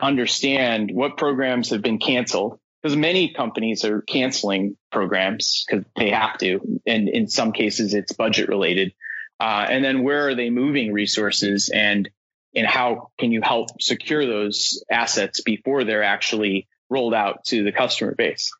understand 0.00 0.90
what 0.92 1.16
programs 1.16 1.70
have 1.70 1.82
been 1.82 1.98
canceled 1.98 2.58
because 2.82 2.96
many 2.96 3.32
companies 3.32 3.84
are 3.84 4.02
canceling 4.02 4.76
programs 4.92 5.64
because 5.66 5.84
they 5.96 6.10
have 6.10 6.38
to. 6.38 6.80
And 6.86 7.08
in 7.08 7.28
some 7.28 7.52
cases, 7.52 7.94
it's 7.94 8.12
budget 8.12 8.48
related. 8.48 8.92
Uh, 9.40 9.66
and 9.68 9.84
then 9.84 10.02
where 10.02 10.28
are 10.28 10.34
they 10.34 10.50
moving 10.50 10.92
resources 10.92 11.70
and, 11.72 12.08
and 12.54 12.66
how 12.66 13.10
can 13.18 13.32
you 13.32 13.40
help 13.42 13.80
secure 13.80 14.26
those 14.26 14.82
assets 14.90 15.42
before 15.42 15.84
they're 15.84 16.02
actually 16.02 16.68
rolled 16.88 17.14
out 17.14 17.44
to 17.46 17.64
the 17.64 17.72
customer 17.72 18.14
base? 18.14 18.50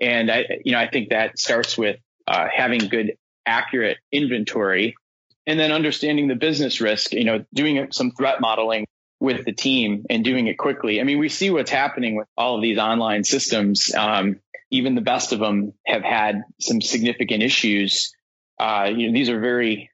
And 0.00 0.30
I, 0.30 0.44
you 0.64 0.72
know, 0.72 0.78
I 0.78 0.88
think 0.88 1.10
that 1.10 1.38
starts 1.38 1.76
with 1.76 1.96
uh, 2.26 2.48
having 2.52 2.88
good, 2.88 3.12
accurate 3.46 3.98
inventory 4.12 4.94
and 5.46 5.58
then 5.58 5.72
understanding 5.72 6.28
the 6.28 6.36
business 6.36 6.80
risk, 6.80 7.12
you 7.12 7.24
know, 7.24 7.44
doing 7.52 7.88
some 7.90 8.12
threat 8.12 8.40
modeling 8.40 8.86
with 9.20 9.44
the 9.44 9.52
team 9.52 10.06
and 10.08 10.24
doing 10.24 10.46
it 10.46 10.56
quickly. 10.56 11.00
I 11.00 11.04
mean, 11.04 11.18
we 11.18 11.28
see 11.28 11.50
what's 11.50 11.70
happening 11.70 12.16
with 12.16 12.26
all 12.36 12.56
of 12.56 12.62
these 12.62 12.78
online 12.78 13.22
systems. 13.22 13.94
Um, 13.94 14.40
even 14.70 14.94
the 14.94 15.02
best 15.02 15.32
of 15.32 15.38
them 15.38 15.74
have 15.86 16.02
had 16.02 16.42
some 16.58 16.80
significant 16.80 17.42
issues. 17.42 18.14
Uh, 18.58 18.90
you 18.94 19.06
know, 19.08 19.12
these 19.12 19.28
are 19.28 19.38
very 19.38 19.90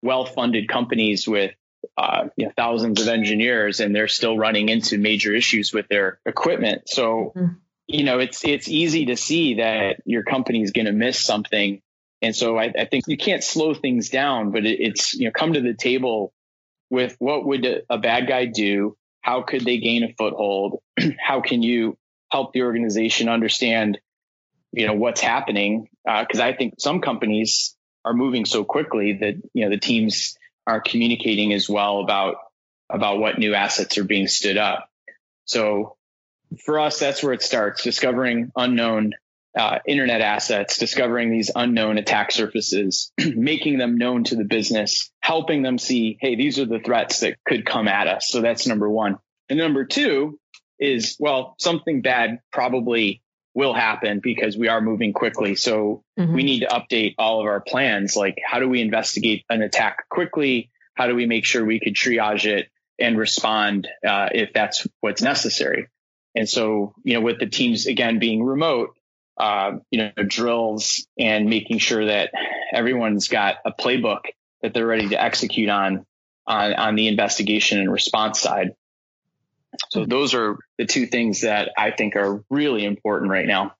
well-funded 0.00 0.68
companies 0.68 1.26
with 1.26 1.52
uh, 1.96 2.28
you 2.36 2.46
know, 2.46 2.52
thousands 2.56 3.00
of 3.00 3.08
engineers, 3.08 3.80
and 3.80 3.94
they're 3.94 4.08
still 4.08 4.36
running 4.36 4.68
into 4.68 4.98
major 4.98 5.34
issues 5.34 5.72
with 5.72 5.88
their 5.88 6.20
equipment. 6.26 6.82
So, 6.86 7.32
mm-hmm. 7.36 7.54
you 7.86 8.04
know, 8.04 8.18
it's 8.18 8.44
it's 8.44 8.68
easy 8.68 9.06
to 9.06 9.16
see 9.16 9.54
that 9.54 10.02
your 10.04 10.22
company 10.22 10.62
is 10.62 10.72
going 10.72 10.86
to 10.86 10.92
miss 10.92 11.18
something, 11.18 11.80
and 12.22 12.34
so 12.34 12.58
I, 12.58 12.72
I, 12.78 12.84
think 12.84 13.04
you 13.06 13.16
can't 13.16 13.44
slow 13.44 13.74
things 13.74 14.10
down, 14.10 14.50
but 14.50 14.64
it, 14.66 14.80
it's 14.80 15.14
you 15.14 15.26
know, 15.26 15.32
come 15.32 15.52
to 15.52 15.60
the 15.60 15.74
table 15.74 16.32
with 16.90 17.16
what 17.18 17.44
would 17.44 17.66
a 17.88 17.98
bad 17.98 18.28
guy 18.28 18.46
do? 18.46 18.96
How 19.20 19.42
could 19.42 19.64
they 19.64 19.78
gain 19.78 20.04
a 20.04 20.14
foothold? 20.14 20.80
How 21.18 21.40
can 21.40 21.62
you 21.62 21.96
help 22.30 22.52
the 22.52 22.62
organization 22.62 23.28
understand, 23.28 23.98
you 24.72 24.86
know, 24.86 24.94
what's 24.94 25.20
happening? 25.20 25.88
Because 26.04 26.40
uh, 26.40 26.44
I 26.44 26.54
think 26.54 26.74
some 26.78 27.00
companies 27.00 27.76
are 28.04 28.14
moving 28.14 28.44
so 28.44 28.64
quickly 28.64 29.18
that 29.20 29.34
you 29.52 29.64
know 29.64 29.70
the 29.70 29.78
teams 29.78 30.36
aren't 30.66 30.84
communicating 30.84 31.52
as 31.52 31.68
well 31.68 32.00
about 32.00 32.36
about 32.90 33.18
what 33.18 33.38
new 33.38 33.54
assets 33.54 33.98
are 33.98 34.04
being 34.04 34.28
stood 34.28 34.56
up. 34.56 34.88
So 35.44 35.96
for 36.64 36.78
us, 36.78 36.98
that's 36.98 37.22
where 37.22 37.32
it 37.32 37.42
starts: 37.42 37.82
discovering 37.82 38.50
unknown 38.56 39.12
uh, 39.58 39.80
internet 39.86 40.20
assets, 40.20 40.78
discovering 40.78 41.30
these 41.30 41.50
unknown 41.54 41.98
attack 41.98 42.30
surfaces, 42.30 43.12
making 43.34 43.76
them 43.76 43.98
known 43.98 44.22
to 44.24 44.36
the 44.36 44.44
business, 44.44 45.10
helping 45.20 45.62
them 45.62 45.78
see, 45.78 46.16
hey, 46.20 46.36
these 46.36 46.60
are 46.60 46.66
the 46.66 46.78
threats 46.78 47.20
that 47.20 47.38
could 47.44 47.66
come 47.66 47.88
at 47.88 48.06
us. 48.06 48.28
So 48.28 48.40
that's 48.40 48.66
number 48.66 48.88
one. 48.88 49.18
And 49.48 49.58
number 49.58 49.84
two 49.84 50.38
is, 50.78 51.16
well, 51.18 51.56
something 51.58 52.02
bad 52.02 52.38
probably 52.52 53.22
will 53.52 53.74
happen 53.74 54.20
because 54.22 54.56
we 54.56 54.68
are 54.68 54.80
moving 54.80 55.12
quickly. 55.12 55.56
So 55.56 56.04
mm-hmm. 56.18 56.32
we 56.32 56.44
need 56.44 56.60
to 56.60 56.66
update 56.68 57.14
all 57.18 57.40
of 57.40 57.46
our 57.46 57.60
plans. 57.60 58.14
Like, 58.14 58.38
how 58.46 58.60
do 58.60 58.68
we 58.68 58.80
investigate 58.80 59.44
an 59.50 59.62
attack 59.62 60.08
quickly? 60.08 60.70
How 60.94 61.08
do 61.08 61.16
we 61.16 61.26
make 61.26 61.44
sure 61.44 61.64
we 61.64 61.80
could 61.80 61.94
triage 61.94 62.44
it 62.44 62.68
and 63.00 63.18
respond 63.18 63.88
uh, 64.06 64.28
if 64.32 64.52
that's 64.52 64.86
what's 65.00 65.22
necessary? 65.22 65.88
And 66.36 66.48
so, 66.48 66.94
you 67.02 67.14
know, 67.14 67.20
with 67.20 67.40
the 67.40 67.46
teams 67.46 67.86
again 67.86 68.20
being 68.20 68.44
remote, 68.44 68.90
uh, 69.38 69.78
you 69.90 69.98
know, 69.98 70.24
drills 70.26 71.06
and 71.18 71.48
making 71.48 71.78
sure 71.78 72.06
that 72.06 72.30
everyone's 72.74 73.28
got 73.28 73.56
a 73.64 73.72
playbook 73.72 74.22
that 74.62 74.74
they're 74.74 74.86
ready 74.86 75.08
to 75.08 75.22
execute 75.22 75.68
on, 75.68 76.04
on, 76.46 76.74
on 76.74 76.94
the 76.96 77.08
investigation 77.08 77.78
and 77.78 77.92
response 77.92 78.40
side. 78.40 78.74
So 79.90 80.04
those 80.04 80.34
are 80.34 80.58
the 80.76 80.86
two 80.86 81.06
things 81.06 81.42
that 81.42 81.70
I 81.76 81.92
think 81.92 82.16
are 82.16 82.42
really 82.50 82.84
important 82.84 83.30
right 83.30 83.46
now. 83.46 83.74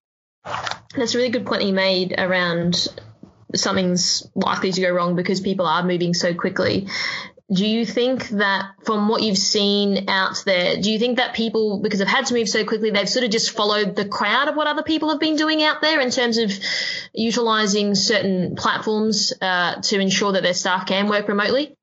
That's 0.97 1.15
a 1.15 1.19
really 1.19 1.31
good 1.31 1.47
point 1.47 1.65
you 1.65 1.73
made 1.73 2.15
around 2.17 2.87
something's 3.55 4.29
likely 4.35 4.73
to 4.73 4.81
go 4.81 4.91
wrong 4.91 5.17
because 5.17 5.41
people 5.41 5.67
are 5.67 5.83
moving 5.83 6.15
so 6.15 6.35
quickly 6.35 6.87
do 7.53 7.67
you 7.67 7.87
think 7.87 8.29
that 8.29 8.67
from 8.85 9.09
what 9.09 9.23
you've 9.23 9.39
seen 9.39 10.09
out 10.09 10.43
there, 10.45 10.81
do 10.81 10.93
you 10.93 10.99
think 10.99 11.17
that 11.17 11.35
people, 11.35 11.81
because 11.81 11.99
they've 11.99 12.09
had 12.09 12.27
to 12.27 12.35
move 12.35 12.49
so 12.49 12.65
quickly, 12.65 12.91
they've 12.91 13.09
sort 13.09 13.25
of 13.25 13.31
just 13.31 13.53
followed 13.53 13.97
the 13.97 14.07
crowd 14.07 14.49
of 14.49 14.57
what 14.57 14.67
other 14.67 14.83
people 14.83 15.09
have 15.09 15.19
been 15.19 15.37
doing 15.37 15.63
out 15.63 15.81
there 15.81 16.01
in 16.01 16.11
terms 16.11 16.37
of 16.37 16.53
utilizing 17.15 17.95
certain 17.95 18.55
platforms 18.55 19.33
uh, 19.41 19.81
to 19.81 19.99
ensure 19.99 20.33
that 20.33 20.43
their 20.43 20.53
staff 20.53 20.87
can 20.87 21.09
work 21.09 21.27
remotely? 21.27 21.75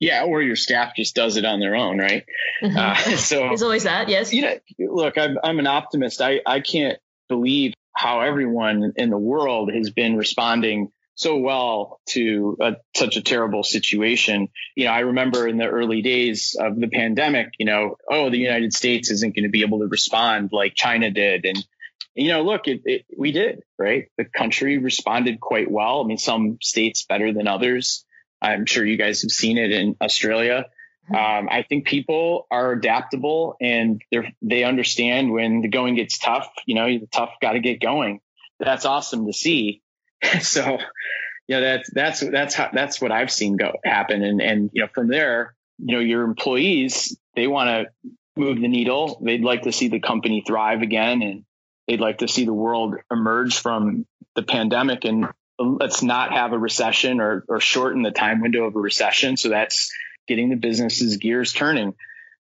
Yeah, 0.00 0.24
or 0.24 0.40
your 0.40 0.56
staff 0.56 0.94
just 0.96 1.14
does 1.14 1.36
it 1.36 1.44
on 1.44 1.60
their 1.60 1.74
own, 1.74 1.98
right? 1.98 2.24
Mm-hmm. 2.62 2.78
Uh, 2.78 2.94
so 3.16 3.40
there's 3.40 3.62
always 3.62 3.84
that, 3.84 4.08
yes. 4.08 4.32
You 4.32 4.42
know, 4.42 4.58
look, 4.78 5.18
I'm, 5.18 5.36
I'm 5.44 5.58
an 5.58 5.66
optimist. 5.66 6.22
I, 6.22 6.40
I 6.46 6.60
can't 6.60 6.98
believe 7.28 7.74
how 7.92 8.20
everyone 8.20 8.94
in 8.96 9.10
the 9.10 9.18
world 9.18 9.70
has 9.70 9.90
been 9.90 10.16
responding 10.16 10.92
so 11.18 11.36
well 11.36 12.00
to 12.08 12.56
a, 12.60 12.76
such 12.96 13.16
a 13.16 13.22
terrible 13.22 13.64
situation. 13.64 14.48
You 14.76 14.84
know, 14.84 14.92
I 14.92 15.00
remember 15.00 15.48
in 15.48 15.58
the 15.58 15.66
early 15.66 16.00
days 16.00 16.54
of 16.58 16.78
the 16.78 16.86
pandemic, 16.86 17.48
you 17.58 17.66
know, 17.66 17.96
oh, 18.08 18.30
the 18.30 18.38
United 18.38 18.72
States 18.72 19.10
isn't 19.10 19.34
going 19.34 19.42
to 19.42 19.50
be 19.50 19.62
able 19.62 19.80
to 19.80 19.88
respond 19.88 20.50
like 20.52 20.76
China 20.76 21.10
did. 21.10 21.44
And, 21.44 21.58
you 22.14 22.28
know, 22.28 22.42
look, 22.42 22.68
it, 22.68 22.82
it, 22.84 23.04
we 23.16 23.32
did, 23.32 23.64
right? 23.76 24.06
The 24.16 24.26
country 24.26 24.78
responded 24.78 25.40
quite 25.40 25.68
well. 25.68 26.02
I 26.02 26.06
mean, 26.06 26.18
some 26.18 26.58
states 26.62 27.04
better 27.04 27.32
than 27.32 27.48
others. 27.48 28.04
I'm 28.40 28.64
sure 28.64 28.86
you 28.86 28.96
guys 28.96 29.22
have 29.22 29.32
seen 29.32 29.58
it 29.58 29.72
in 29.72 29.96
Australia. 30.00 30.66
Mm-hmm. 31.10 31.14
Um, 31.16 31.48
I 31.50 31.64
think 31.64 31.88
people 31.88 32.46
are 32.48 32.70
adaptable 32.70 33.56
and 33.60 34.00
they 34.12 34.36
they 34.40 34.62
understand 34.62 35.32
when 35.32 35.62
the 35.62 35.68
going 35.68 35.96
gets 35.96 36.16
tough, 36.18 36.48
you 36.64 36.76
know, 36.76 36.86
the 36.86 37.08
tough 37.10 37.30
got 37.42 37.54
to 37.54 37.60
get 37.60 37.80
going. 37.80 38.20
That's 38.60 38.84
awesome 38.84 39.26
to 39.26 39.32
see. 39.32 39.82
so, 40.40 40.78
yeah, 41.46 41.60
that's 41.60 41.90
that's 41.90 42.20
that's 42.20 42.54
how 42.54 42.70
that's 42.72 43.00
what 43.00 43.12
I've 43.12 43.30
seen 43.30 43.56
go 43.56 43.72
happen, 43.84 44.22
and 44.22 44.40
and 44.40 44.70
you 44.72 44.82
know 44.82 44.88
from 44.94 45.08
there, 45.08 45.54
you 45.78 45.96
know, 45.96 46.00
your 46.00 46.22
employees 46.22 47.16
they 47.34 47.46
want 47.46 47.68
to 47.68 48.12
move 48.36 48.60
the 48.60 48.68
needle. 48.68 49.20
They'd 49.24 49.42
like 49.42 49.62
to 49.62 49.72
see 49.72 49.88
the 49.88 50.00
company 50.00 50.42
thrive 50.46 50.82
again, 50.82 51.22
and 51.22 51.44
they'd 51.86 52.00
like 52.00 52.18
to 52.18 52.28
see 52.28 52.44
the 52.44 52.52
world 52.52 52.96
emerge 53.10 53.58
from 53.58 54.06
the 54.34 54.42
pandemic 54.42 55.04
and 55.04 55.28
let's 55.58 56.02
not 56.02 56.32
have 56.32 56.52
a 56.52 56.58
recession 56.58 57.20
or 57.20 57.44
or 57.48 57.60
shorten 57.60 58.02
the 58.02 58.10
time 58.10 58.40
window 58.40 58.64
of 58.64 58.76
a 58.76 58.80
recession. 58.80 59.36
So 59.36 59.48
that's 59.48 59.90
getting 60.26 60.50
the 60.50 60.56
business's 60.56 61.16
gears 61.16 61.52
turning. 61.52 61.94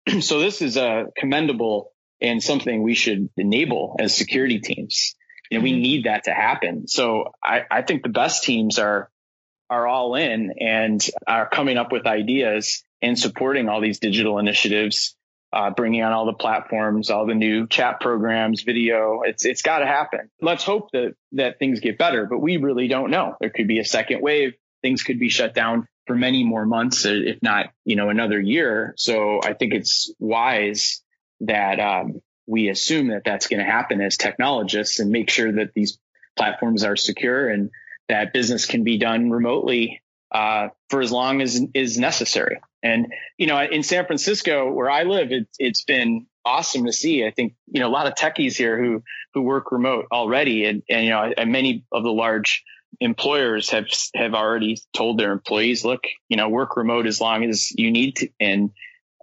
so 0.20 0.40
this 0.40 0.62
is 0.62 0.76
a 0.76 1.06
commendable 1.16 1.92
and 2.20 2.42
something 2.42 2.82
we 2.82 2.94
should 2.94 3.28
enable 3.36 3.96
as 4.00 4.16
security 4.16 4.60
teams. 4.60 5.14
You 5.50 5.58
know, 5.58 5.64
we 5.64 5.72
mm-hmm. 5.72 5.82
need 5.82 6.04
that 6.04 6.24
to 6.24 6.32
happen. 6.32 6.88
So 6.88 7.32
I, 7.42 7.62
I 7.70 7.82
think 7.82 8.02
the 8.02 8.08
best 8.08 8.44
teams 8.44 8.78
are 8.78 9.10
are 9.70 9.86
all 9.86 10.14
in 10.14 10.52
and 10.60 11.04
are 11.26 11.48
coming 11.48 11.78
up 11.78 11.90
with 11.90 12.06
ideas 12.06 12.84
and 13.00 13.18
supporting 13.18 13.68
all 13.68 13.80
these 13.80 13.98
digital 13.98 14.38
initiatives, 14.38 15.16
uh, 15.52 15.70
bringing 15.70 16.02
on 16.02 16.12
all 16.12 16.26
the 16.26 16.34
platforms, 16.34 17.10
all 17.10 17.26
the 17.26 17.34
new 17.34 17.66
chat 17.66 18.00
programs, 18.00 18.62
video. 18.62 19.22
It's 19.24 19.44
it's 19.44 19.62
got 19.62 19.78
to 19.78 19.86
happen. 19.86 20.30
Let's 20.40 20.64
hope 20.64 20.90
that 20.92 21.14
that 21.32 21.58
things 21.58 21.80
get 21.80 21.98
better, 21.98 22.26
but 22.26 22.38
we 22.38 22.56
really 22.56 22.88
don't 22.88 23.10
know. 23.10 23.36
There 23.40 23.50
could 23.50 23.68
be 23.68 23.78
a 23.78 23.84
second 23.84 24.22
wave. 24.22 24.54
Things 24.82 25.02
could 25.02 25.18
be 25.18 25.28
shut 25.28 25.54
down 25.54 25.86
for 26.06 26.14
many 26.14 26.44
more 26.44 26.66
months, 26.66 27.06
if 27.06 27.40
not, 27.42 27.70
you 27.84 27.96
know, 27.96 28.10
another 28.10 28.40
year. 28.40 28.94
So 28.98 29.40
I 29.42 29.54
think 29.54 29.72
it's 29.72 30.12
wise 30.18 31.02
that 31.40 31.80
um, 31.80 32.20
we 32.46 32.68
assume 32.68 33.08
that 33.08 33.22
that's 33.24 33.46
going 33.46 33.64
to 33.64 33.70
happen 33.70 34.00
as 34.00 34.16
technologists 34.16 35.00
and 35.00 35.10
make 35.10 35.30
sure 35.30 35.52
that 35.52 35.72
these 35.74 35.98
platforms 36.36 36.84
are 36.84 36.96
secure 36.96 37.48
and 37.48 37.70
that 38.08 38.32
business 38.32 38.66
can 38.66 38.84
be 38.84 38.98
done 38.98 39.30
remotely 39.30 40.02
uh, 40.30 40.68
for 40.90 41.00
as 41.00 41.12
long 41.12 41.40
as 41.40 41.60
is 41.74 41.96
necessary. 41.96 42.60
And 42.82 43.12
you 43.38 43.46
know, 43.46 43.60
in 43.60 43.82
San 43.82 44.04
Francisco, 44.06 44.70
where 44.72 44.90
I 44.90 45.04
live, 45.04 45.32
it, 45.32 45.48
it's 45.58 45.84
been 45.84 46.26
awesome 46.44 46.84
to 46.84 46.92
see. 46.92 47.24
I 47.24 47.30
think 47.30 47.54
you 47.66 47.80
know 47.80 47.88
a 47.88 47.90
lot 47.90 48.06
of 48.06 48.14
techies 48.14 48.56
here 48.56 48.82
who 48.82 49.02
who 49.32 49.42
work 49.42 49.72
remote 49.72 50.06
already, 50.12 50.64
and, 50.66 50.82
and 50.88 51.04
you 51.04 51.10
know, 51.10 51.32
and 51.36 51.50
many 51.52 51.84
of 51.92 52.02
the 52.02 52.12
large 52.12 52.64
employers 53.00 53.70
have 53.70 53.86
have 54.14 54.34
already 54.34 54.76
told 54.92 55.18
their 55.18 55.32
employees, 55.32 55.84
look, 55.84 56.02
you 56.28 56.36
know, 56.36 56.48
work 56.48 56.76
remote 56.76 57.06
as 57.06 57.20
long 57.20 57.44
as 57.44 57.70
you 57.70 57.90
need 57.90 58.16
to, 58.16 58.28
and 58.38 58.70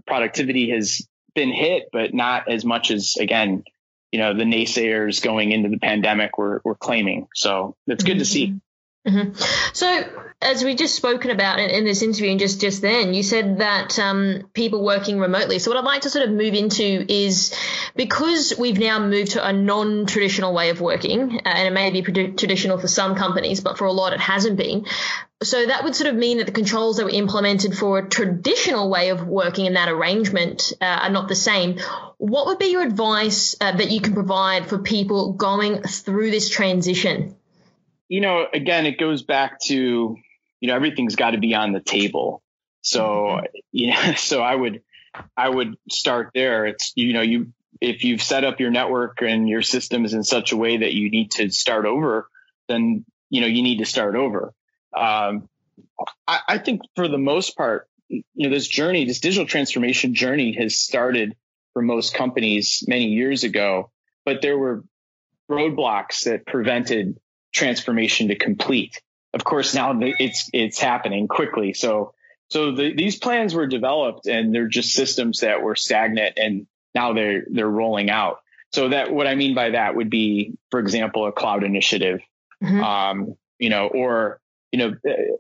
productivity 0.07 0.71
has 0.71 1.07
been 1.35 1.51
hit, 1.51 1.89
but 1.91 2.13
not 2.13 2.51
as 2.51 2.65
much 2.65 2.91
as 2.91 3.17
again, 3.19 3.63
you 4.11 4.19
know, 4.19 4.33
the 4.33 4.43
naysayers 4.43 5.21
going 5.21 5.51
into 5.51 5.69
the 5.69 5.79
pandemic 5.79 6.37
were, 6.37 6.61
were 6.63 6.75
claiming. 6.75 7.27
So 7.33 7.75
it's 7.87 8.03
good 8.03 8.13
mm-hmm. 8.13 8.19
to 8.19 8.25
see. 8.25 8.61
Mm-hmm. 9.07 9.33
So, 9.73 10.03
as 10.43 10.63
we 10.63 10.75
just 10.75 10.93
spoken 10.93 11.31
about 11.31 11.59
in, 11.59 11.71
in, 11.71 11.85
this 11.85 12.03
interview, 12.03 12.29
and 12.29 12.39
just 12.39 12.61
just 12.61 12.83
then, 12.83 13.15
you 13.15 13.23
said 13.23 13.57
that 13.57 13.97
um, 13.97 14.47
people 14.53 14.83
working 14.83 15.19
remotely. 15.19 15.57
So, 15.57 15.71
what 15.71 15.77
I'd 15.77 15.85
like 15.85 16.03
to 16.03 16.11
sort 16.11 16.27
of 16.27 16.31
move 16.31 16.53
into 16.53 17.05
is 17.09 17.57
because 17.95 18.53
we've 18.59 18.77
now 18.77 18.99
moved 18.99 19.31
to 19.31 19.45
a 19.45 19.51
non-traditional 19.51 20.53
way 20.53 20.69
of 20.69 20.81
working, 20.81 21.39
uh, 21.43 21.49
and 21.49 21.67
it 21.67 21.73
may 21.73 21.89
be 21.89 22.03
traditional 22.03 22.77
for 22.77 22.87
some 22.87 23.15
companies, 23.15 23.59
but 23.59 23.79
for 23.79 23.85
a 23.85 23.91
lot 23.91 24.13
it 24.13 24.19
hasn't 24.19 24.55
been. 24.55 24.85
So 25.41 25.65
that 25.65 25.83
would 25.83 25.95
sort 25.95 26.11
of 26.11 26.15
mean 26.15 26.37
that 26.37 26.45
the 26.45 26.51
controls 26.51 26.97
that 26.97 27.05
were 27.05 27.09
implemented 27.09 27.75
for 27.75 27.97
a 27.97 28.07
traditional 28.07 28.91
way 28.91 29.09
of 29.09 29.25
working 29.25 29.65
in 29.65 29.73
that 29.73 29.89
arrangement 29.89 30.73
uh, 30.79 30.85
are 30.85 31.09
not 31.09 31.27
the 31.27 31.35
same. 31.35 31.79
What 32.19 32.45
would 32.45 32.59
be 32.59 32.67
your 32.67 32.83
advice 32.83 33.55
uh, 33.59 33.75
that 33.75 33.89
you 33.89 34.01
can 34.01 34.13
provide 34.13 34.67
for 34.67 34.77
people 34.77 35.33
going 35.33 35.81
through 35.81 36.29
this 36.29 36.49
transition? 36.49 37.35
You 38.11 38.19
know, 38.19 38.45
again, 38.53 38.85
it 38.85 38.99
goes 38.99 39.23
back 39.23 39.61
to, 39.61 40.17
you 40.59 40.67
know, 40.67 40.75
everything's 40.75 41.15
got 41.15 41.31
to 41.31 41.37
be 41.37 41.55
on 41.55 41.71
the 41.71 41.79
table. 41.79 42.43
So, 42.81 43.03
mm-hmm. 43.03 43.45
you 43.71 43.91
know, 43.91 44.13
so 44.17 44.41
I 44.41 44.53
would, 44.53 44.81
I 45.37 45.47
would 45.47 45.77
start 45.89 46.31
there. 46.35 46.65
It's, 46.65 46.91
you 46.95 47.13
know, 47.13 47.21
you, 47.21 47.53
if 47.79 48.03
you've 48.03 48.21
set 48.21 48.43
up 48.43 48.59
your 48.59 48.69
network 48.69 49.21
and 49.21 49.47
your 49.47 49.61
systems 49.61 50.13
in 50.13 50.25
such 50.25 50.51
a 50.51 50.57
way 50.57 50.79
that 50.79 50.93
you 50.93 51.09
need 51.09 51.31
to 51.31 51.49
start 51.51 51.85
over, 51.85 52.27
then, 52.67 53.05
you 53.29 53.39
know, 53.39 53.47
you 53.47 53.63
need 53.63 53.77
to 53.77 53.85
start 53.85 54.17
over. 54.17 54.53
Um, 54.93 55.47
I, 56.27 56.39
I 56.49 56.57
think 56.57 56.81
for 56.97 57.07
the 57.07 57.17
most 57.17 57.55
part, 57.55 57.87
you 58.09 58.23
know, 58.35 58.49
this 58.49 58.67
journey, 58.67 59.05
this 59.05 59.21
digital 59.21 59.45
transformation 59.45 60.15
journey 60.15 60.57
has 60.59 60.77
started 60.77 61.33
for 61.71 61.81
most 61.81 62.13
companies 62.13 62.83
many 62.89 63.05
years 63.05 63.45
ago, 63.45 63.89
but 64.25 64.41
there 64.41 64.57
were 64.57 64.83
roadblocks 65.49 66.25
that 66.25 66.45
prevented 66.45 67.17
transformation 67.51 68.29
to 68.29 68.35
complete. 68.35 69.01
Of 69.33 69.43
course, 69.43 69.73
now 69.73 69.97
it's 70.01 70.49
it's 70.53 70.79
happening 70.79 71.27
quickly. 71.27 71.73
So 71.73 72.13
so 72.49 72.73
the, 72.73 72.93
these 72.93 73.17
plans 73.17 73.55
were 73.55 73.67
developed 73.67 74.27
and 74.27 74.53
they're 74.53 74.67
just 74.67 74.91
systems 74.91 75.39
that 75.39 75.61
were 75.61 75.75
stagnant 75.75 76.37
and 76.37 76.67
now 76.93 77.13
they're 77.13 77.45
they're 77.49 77.69
rolling 77.69 78.09
out. 78.09 78.39
So 78.73 78.89
that 78.89 79.11
what 79.11 79.27
I 79.27 79.35
mean 79.35 79.55
by 79.55 79.71
that 79.71 79.95
would 79.95 80.09
be, 80.09 80.57
for 80.69 80.79
example, 80.79 81.27
a 81.27 81.31
cloud 81.31 81.63
initiative, 81.63 82.19
mm-hmm. 82.61 82.83
um, 82.83 83.35
you 83.57 83.69
know, 83.69 83.87
or 83.87 84.41
you 84.71 84.79
know, 84.79 84.95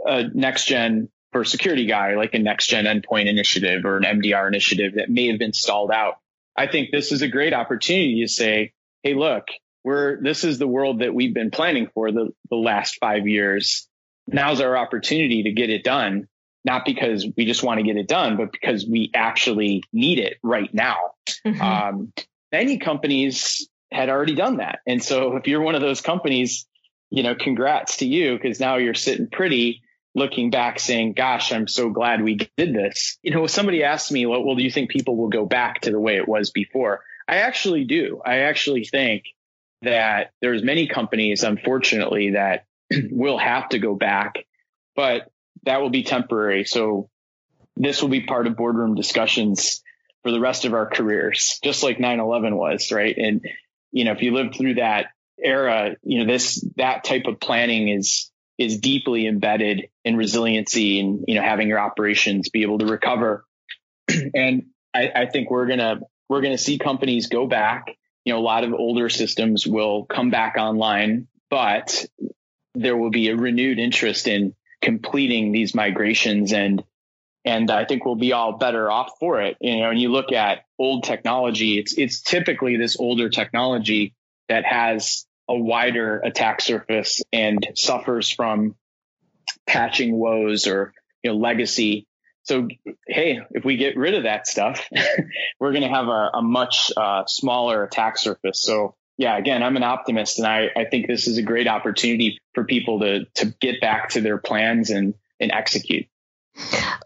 a 0.05 0.23
next 0.33 0.65
gen 0.65 1.09
for 1.31 1.45
security 1.45 1.85
guy 1.85 2.15
like 2.15 2.33
a 2.33 2.39
next 2.39 2.67
gen 2.67 2.85
endpoint 2.85 3.27
initiative 3.27 3.85
or 3.85 3.97
an 3.97 4.03
MDR 4.03 4.47
initiative 4.47 4.95
that 4.95 5.09
may 5.09 5.27
have 5.27 5.39
been 5.39 5.53
stalled 5.53 5.91
out. 5.91 6.15
I 6.55 6.67
think 6.67 6.91
this 6.91 7.11
is 7.11 7.21
a 7.21 7.29
great 7.29 7.53
opportunity 7.53 8.21
to 8.21 8.27
say, 8.27 8.73
hey, 9.03 9.13
look, 9.13 9.45
we're 9.83 10.21
this 10.21 10.43
is 10.43 10.59
the 10.59 10.67
world 10.67 10.99
that 10.99 11.13
we've 11.13 11.33
been 11.33 11.51
planning 11.51 11.89
for 11.93 12.11
the, 12.11 12.29
the 12.49 12.55
last 12.55 12.97
five 12.99 13.27
years. 13.27 13.87
Now's 14.27 14.61
our 14.61 14.77
opportunity 14.77 15.43
to 15.43 15.51
get 15.51 15.69
it 15.69 15.83
done, 15.83 16.27
not 16.63 16.85
because 16.85 17.25
we 17.35 17.45
just 17.45 17.63
want 17.63 17.79
to 17.79 17.83
get 17.83 17.97
it 17.97 18.07
done, 18.07 18.37
but 18.37 18.51
because 18.51 18.85
we 18.85 19.11
actually 19.13 19.83
need 19.91 20.19
it 20.19 20.37
right 20.43 20.71
now. 20.73 20.97
Mm-hmm. 21.45 21.61
Um, 21.61 22.13
many 22.51 22.77
companies 22.77 23.67
had 23.91 24.09
already 24.09 24.35
done 24.35 24.57
that. 24.57 24.79
And 24.87 25.03
so 25.03 25.35
if 25.35 25.47
you're 25.47 25.61
one 25.61 25.75
of 25.75 25.81
those 25.81 26.01
companies, 26.01 26.65
you 27.09 27.23
know, 27.23 27.35
congrats 27.35 27.97
to 27.97 28.05
you 28.05 28.37
because 28.37 28.59
now 28.59 28.77
you're 28.77 28.93
sitting 28.93 29.27
pretty 29.29 29.81
looking 30.13 30.49
back 30.49 30.79
saying, 30.79 31.13
gosh, 31.13 31.51
I'm 31.51 31.67
so 31.67 31.89
glad 31.89 32.21
we 32.21 32.35
did 32.57 32.73
this. 32.73 33.17
You 33.21 33.31
know, 33.31 33.47
somebody 33.47 33.83
asked 33.83 34.11
me, 34.11 34.25
well, 34.25 34.43
well, 34.43 34.55
do 34.55 34.63
you 34.63 34.71
think 34.71 34.89
people 34.89 35.17
will 35.17 35.29
go 35.29 35.45
back 35.45 35.81
to 35.81 35.91
the 35.91 35.99
way 35.99 36.17
it 36.17 36.27
was 36.27 36.51
before? 36.51 37.03
I 37.27 37.37
actually 37.37 37.85
do. 37.85 38.21
I 38.25 38.39
actually 38.39 38.85
think 38.85 39.23
that 39.81 40.31
there's 40.41 40.63
many 40.63 40.87
companies, 40.87 41.43
unfortunately, 41.43 42.31
that 42.31 42.65
will 43.11 43.37
have 43.37 43.69
to 43.69 43.79
go 43.79 43.95
back, 43.95 44.45
but 44.95 45.31
that 45.63 45.81
will 45.81 45.89
be 45.89 46.03
temporary. 46.03 46.65
So 46.65 47.09
this 47.75 48.01
will 48.01 48.09
be 48.09 48.21
part 48.21 48.47
of 48.47 48.55
boardroom 48.55 48.95
discussions 48.95 49.81
for 50.23 50.31
the 50.31 50.39
rest 50.39 50.65
of 50.65 50.73
our 50.73 50.87
careers, 50.87 51.59
just 51.63 51.83
like 51.83 51.97
9-11 51.97 52.55
was, 52.55 52.91
right? 52.91 53.15
And, 53.17 53.41
you 53.91 54.05
know, 54.05 54.11
if 54.11 54.21
you 54.21 54.33
lived 54.33 54.55
through 54.55 54.75
that 54.75 55.07
era, 55.43 55.95
you 56.03 56.19
know, 56.19 56.31
this, 56.31 56.63
that 56.77 57.03
type 57.03 57.25
of 57.25 57.39
planning 57.39 57.89
is, 57.89 58.29
is 58.57 58.79
deeply 58.79 59.25
embedded 59.25 59.87
in 60.05 60.15
resiliency 60.15 60.99
and, 60.99 61.25
you 61.27 61.35
know, 61.35 61.41
having 61.41 61.67
your 61.67 61.79
operations 61.79 62.49
be 62.49 62.61
able 62.61 62.77
to 62.79 62.85
recover. 62.85 63.45
and 64.35 64.67
I, 64.93 65.09
I 65.15 65.25
think 65.25 65.49
we're 65.49 65.65
going 65.65 65.79
to, 65.79 66.01
we're 66.29 66.41
going 66.41 66.55
to 66.55 66.61
see 66.61 66.77
companies 66.77 67.27
go 67.27 67.47
back 67.47 67.85
you 68.25 68.33
know, 68.33 68.39
a 68.39 68.41
lot 68.41 68.63
of 68.63 68.73
older 68.73 69.09
systems 69.09 69.65
will 69.65 70.05
come 70.05 70.29
back 70.29 70.55
online, 70.57 71.27
but 71.49 72.05
there 72.75 72.95
will 72.95 73.09
be 73.09 73.29
a 73.29 73.35
renewed 73.35 73.79
interest 73.79 74.27
in 74.27 74.55
completing 74.81 75.51
these 75.51 75.75
migrations 75.75 76.53
and 76.53 76.83
and 77.43 77.71
I 77.71 77.85
think 77.85 78.05
we'll 78.05 78.15
be 78.15 78.33
all 78.33 78.59
better 78.59 78.91
off 78.91 79.13
for 79.19 79.41
it. 79.41 79.57
You 79.61 79.79
know, 79.79 79.87
when 79.87 79.97
you 79.97 80.11
look 80.11 80.31
at 80.31 80.65
old 80.77 81.03
technology, 81.03 81.79
it's 81.79 81.93
it's 81.97 82.21
typically 82.21 82.77
this 82.77 82.99
older 82.99 83.29
technology 83.29 84.13
that 84.47 84.63
has 84.63 85.25
a 85.49 85.55
wider 85.55 86.19
attack 86.19 86.61
surface 86.61 87.21
and 87.33 87.67
suffers 87.75 88.31
from 88.31 88.75
patching 89.65 90.15
woes 90.15 90.67
or 90.67 90.93
you 91.23 91.31
know 91.31 91.37
legacy 91.37 92.05
so, 92.43 92.67
hey, 93.07 93.39
if 93.51 93.63
we 93.63 93.77
get 93.77 93.97
rid 93.97 94.15
of 94.15 94.23
that 94.23 94.47
stuff, 94.47 94.87
we're 95.59 95.71
going 95.71 95.83
to 95.83 95.89
have 95.89 96.07
a, 96.07 96.31
a 96.35 96.41
much 96.41 96.91
uh, 96.95 97.23
smaller 97.27 97.83
attack 97.83 98.17
surface. 98.17 98.61
So, 98.61 98.95
yeah, 99.17 99.37
again, 99.37 99.61
I'm 99.61 99.77
an 99.77 99.83
optimist, 99.83 100.39
and 100.39 100.47
I, 100.47 100.69
I 100.75 100.85
think 100.85 101.07
this 101.07 101.27
is 101.27 101.37
a 101.37 101.43
great 101.43 101.67
opportunity 101.67 102.39
for 102.53 102.63
people 102.63 103.01
to 103.01 103.25
to 103.35 103.53
get 103.59 103.79
back 103.79 104.09
to 104.09 104.21
their 104.21 104.37
plans 104.37 104.89
and 104.89 105.13
and 105.39 105.51
execute. 105.51 106.07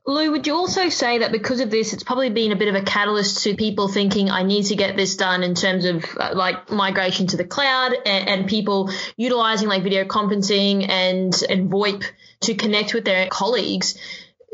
Lou, 0.08 0.32
would 0.32 0.46
you 0.48 0.56
also 0.56 0.90
say 0.90 1.20
that 1.20 1.32
because 1.32 1.60
of 1.60 1.72
this, 1.72 1.94
it's 1.94 2.04
probably 2.04 2.30
been 2.30 2.52
a 2.52 2.56
bit 2.56 2.68
of 2.68 2.76
a 2.76 2.82
catalyst 2.82 3.44
to 3.44 3.56
people 3.56 3.88
thinking, 3.88 4.30
I 4.30 4.44
need 4.44 4.64
to 4.68 4.76
get 4.76 4.96
this 4.96 5.16
done 5.16 5.44
in 5.44 5.56
terms 5.56 5.86
of 5.86 6.04
uh, 6.20 6.32
like 6.36 6.72
migration 6.72 7.28
to 7.28 7.38
the 7.38 7.44
cloud 7.44 7.94
and, 8.06 8.30
and, 8.30 8.48
people 8.48 8.92
utilizing 9.18 9.68
like 9.68 9.84
video 9.84 10.04
conferencing 10.06 10.88
and, 10.90 11.34
and 11.50 11.72
VoIP 11.72 12.04
to 12.42 12.56
connect 12.56 12.94
with 12.94 13.06
their 13.06 13.28
colleagues? 13.28 13.96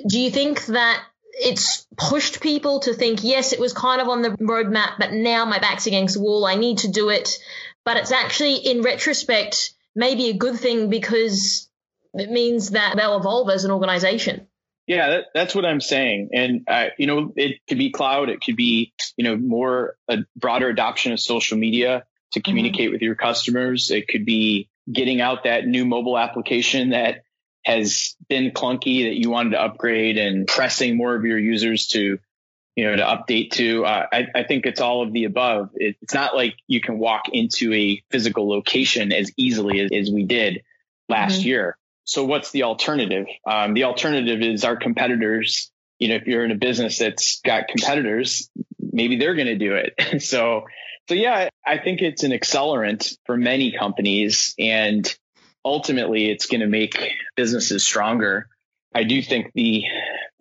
Do 0.08 0.20
you 0.20 0.32
think 0.32 0.66
that 0.68 1.04
it's 1.34 1.88
pushed 1.98 2.42
people 2.42 2.82
to 2.82 2.94
think, 2.94 3.24
yes, 3.24 3.54
it 3.54 3.60
was 3.60 3.74
kind 3.74 4.02
of 4.02 4.10
on 4.10 4.22
the 4.22 4.30
roadmap, 4.30 4.94
but 5.00 5.14
now 5.14 5.46
my 5.46 5.60
back's 5.60 5.88
against 5.88 6.16
the 6.16 6.22
wall. 6.22 6.46
I 6.46 6.56
need 6.56 6.80
to 6.80 6.90
do 6.90 7.10
it. 7.10 7.38
But 7.84 7.98
it's 7.98 8.12
actually, 8.12 8.58
in 8.58 8.82
retrospect, 8.82 9.74
maybe 9.96 10.30
a 10.30 10.34
good 10.34 10.60
thing 10.60 10.90
because 10.90 11.70
it 12.14 12.30
means 12.30 12.72
that 12.72 12.96
they'll 12.96 13.18
evolve 13.18 13.50
as 13.50 13.66
an 13.66 13.72
organization. 13.72 14.48
Yeah, 14.88 15.10
that, 15.10 15.26
that's 15.34 15.56
what 15.56 15.66
I'm 15.66 15.82
saying. 15.82 16.30
And, 16.34 16.64
uh, 16.68 16.88
you 16.98 17.08
know, 17.08 17.34
it 17.36 17.60
could 17.68 17.78
be 17.78 17.92
cloud. 17.92 18.30
It 18.30 18.42
could 18.42 18.56
be, 18.56 18.94
you 19.16 19.24
know, 19.24 19.38
more 19.38 19.96
a 20.08 20.20
broader 20.36 20.68
adoption 20.68 21.14
of 21.14 21.20
social 21.20 21.58
media 21.58 22.06
to 22.34 22.40
mm-hmm. 22.40 22.50
communicate 22.50 22.86
mm-hmm. 22.86 22.94
with 22.94 23.02
your 23.02 23.16
customers. 23.16 23.90
It 23.90 24.08
could 24.08 24.26
be 24.26 24.70
getting 24.92 25.22
out 25.22 25.46
that 25.46 25.66
new 25.66 25.86
mobile 25.86 26.18
application 26.18 26.90
that 26.90 27.24
has 27.64 28.16
been 28.28 28.52
clunky 28.52 29.06
that 29.06 29.20
you 29.20 29.30
wanted 29.30 29.52
to 29.52 29.62
upgrade 29.62 30.18
and 30.18 30.48
pressing 30.48 30.98
more 30.98 31.16
of 31.16 31.24
your 31.26 31.38
users 31.38 31.88
to, 31.90 32.20
you 32.76 32.84
know, 32.84 32.96
to 32.96 33.04
update 33.04 33.52
to. 33.52 33.86
Uh, 33.86 34.08
I, 34.12 34.28
I, 34.34 34.44
think 34.44 34.66
it's 34.66 34.82
all 34.82 35.04
of 35.04 35.14
the 35.14 35.26
above. 35.26 35.70
It, 35.76 35.96
it's 36.02 36.14
not 36.14 36.36
like 36.36 36.56
you 36.68 36.82
can 36.82 36.98
walk 36.98 37.30
into 37.32 37.74
a 37.74 38.02
physical 38.10 38.50
location 38.50 39.12
as 39.12 39.32
easily 39.38 39.80
as, 39.82 39.92
as 39.92 40.12
we 40.12 40.24
did 40.24 40.64
last 41.08 41.40
mm-hmm. 41.40 41.50
year. 41.50 41.78
So 42.04 42.26
what's 42.26 42.52
the 42.52 42.64
alternative? 42.64 43.28
Um, 43.46 43.74
the 43.74 43.84
alternative 43.84 44.42
is 44.42 44.64
our 44.64 44.76
competitors. 44.76 45.72
You 46.00 46.10
know, 46.10 46.16
if 46.16 46.26
you're 46.26 46.44
in 46.44 46.52
a 46.52 46.56
business 46.56 46.98
that's 46.98 47.42
got 47.42 47.68
competitors, 47.68 48.50
maybe 48.80 49.18
they're 49.18 49.36
going 49.36 49.48
to 49.48 49.58
do 49.58 49.76
it. 49.76 50.22
so, 50.24 50.66
so 51.08 51.16
yeah, 51.16 51.50
I 51.66 51.78
think 51.78 52.02
it's 52.02 52.24
an 52.24 52.32
accelerant 52.32 53.16
for 53.26 53.38
many 53.38 53.72
companies 53.72 54.56
and 54.58 55.06
ultimately 55.64 56.30
it's 56.30 56.48
going 56.48 56.62
to 56.62 56.68
make 56.68 57.12
businesses 57.36 57.84
stronger. 57.84 58.48
I 58.94 59.04
do 59.04 59.22
think 59.22 59.52
the 59.54 59.84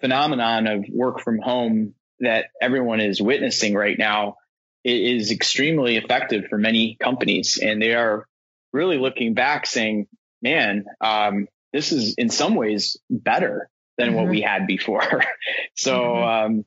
phenomenon 0.00 0.66
of 0.66 0.84
work 0.92 1.20
from 1.20 1.38
home 1.38 1.94
that 2.20 2.46
everyone 2.60 3.00
is 3.00 3.20
witnessing 3.20 3.74
right 3.74 3.98
now 3.98 4.36
is 4.84 5.30
extremely 5.30 5.96
effective 5.96 6.46
for 6.48 6.58
many 6.58 6.96
companies. 7.00 7.58
And 7.62 7.80
they 7.80 7.94
are 7.94 8.26
really 8.72 8.98
looking 8.98 9.34
back 9.34 9.66
saying, 9.66 10.06
man, 10.42 10.84
um, 11.00 11.48
this 11.72 11.92
is 11.92 12.14
in 12.14 12.30
some 12.30 12.54
ways 12.54 12.96
better 13.10 13.68
than 13.98 14.08
mm-hmm. 14.08 14.16
what 14.16 14.28
we 14.28 14.40
had 14.40 14.66
before. 14.66 15.22
so, 15.76 15.98
mm-hmm. 15.98 16.54
um, 16.56 16.64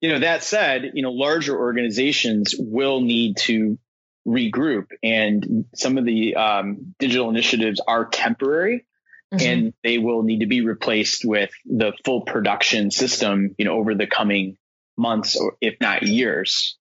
you 0.00 0.08
know, 0.10 0.18
that 0.18 0.42
said, 0.42 0.92
you 0.94 1.02
know, 1.02 1.12
larger 1.12 1.56
organizations 1.56 2.54
will 2.58 3.00
need 3.00 3.36
to 3.38 3.78
regroup 4.26 4.86
and 5.02 5.64
some 5.74 5.98
of 5.98 6.04
the 6.04 6.36
um, 6.36 6.94
digital 6.98 7.28
initiatives 7.30 7.80
are 7.86 8.06
temporary 8.06 8.86
mm-hmm. 9.32 9.46
and 9.46 9.74
they 9.82 9.98
will 9.98 10.22
need 10.22 10.40
to 10.40 10.46
be 10.46 10.60
replaced 10.64 11.24
with 11.24 11.50
the 11.66 11.92
full 12.04 12.20
production 12.22 12.90
system 12.90 13.54
you 13.58 13.64
know 13.64 13.72
over 13.72 13.94
the 13.94 14.06
coming 14.06 14.56
months 14.96 15.36
or 15.36 15.56
if 15.60 15.76
not 15.80 16.02
years. 16.02 16.76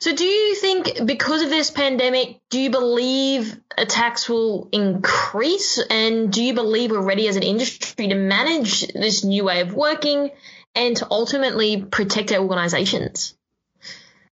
So, 0.00 0.14
do 0.14 0.24
you 0.24 0.56
think 0.56 1.06
because 1.06 1.42
of 1.42 1.50
this 1.50 1.70
pandemic, 1.70 2.40
do 2.50 2.58
you 2.58 2.70
believe 2.70 3.56
attacks 3.78 4.28
will 4.28 4.68
increase? 4.72 5.78
And 5.78 6.32
do 6.32 6.42
you 6.42 6.54
believe 6.54 6.90
we're 6.90 7.00
ready 7.00 7.28
as 7.28 7.36
an 7.36 7.44
industry 7.44 8.08
to 8.08 8.14
manage 8.16 8.88
this 8.88 9.22
new 9.22 9.44
way 9.44 9.60
of 9.60 9.72
working 9.74 10.30
and 10.74 10.96
to 10.96 11.06
ultimately 11.08 11.82
protect 11.82 12.32
our 12.32 12.40
organizations? 12.40 13.36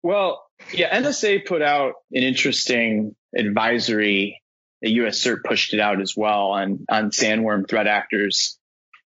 Well, 0.02 0.43
yeah, 0.72 1.00
NSA 1.00 1.46
put 1.46 1.62
out 1.62 1.94
an 2.12 2.24
interesting 2.24 3.16
advisory. 3.36 4.42
The 4.82 4.92
US 5.04 5.24
CERT 5.24 5.44
pushed 5.46 5.74
it 5.74 5.80
out 5.80 6.02
as 6.02 6.16
well 6.16 6.52
on, 6.52 6.86
on 6.90 7.12
sandworm 7.12 7.68
threat 7.68 7.88
actors, 7.88 8.58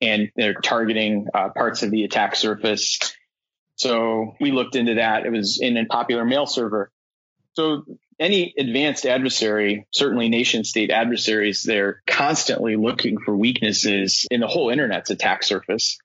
and 0.01 0.29
they're 0.35 0.53
targeting 0.53 1.27
uh, 1.33 1.49
parts 1.49 1.83
of 1.83 1.91
the 1.91 2.03
attack 2.03 2.35
surface 2.35 2.99
so 3.75 4.35
we 4.39 4.51
looked 4.51 4.75
into 4.75 4.95
that. 4.95 5.25
It 5.25 5.31
was 5.31 5.59
in 5.61 5.77
a 5.77 5.85
popular 5.85 6.25
mail 6.25 6.45
server. 6.45 6.91
So 7.53 7.83
any 8.19 8.53
advanced 8.57 9.05
adversary, 9.05 9.85
certainly 9.91 10.29
nation 10.29 10.63
state 10.63 10.91
adversaries, 10.91 11.63
they're 11.63 12.01
constantly 12.07 12.75
looking 12.75 13.17
for 13.19 13.35
weaknesses 13.35 14.25
in 14.31 14.39
the 14.39 14.47
whole 14.47 14.69
internet's 14.69 15.09
attack 15.09 15.43
surface, 15.43 15.97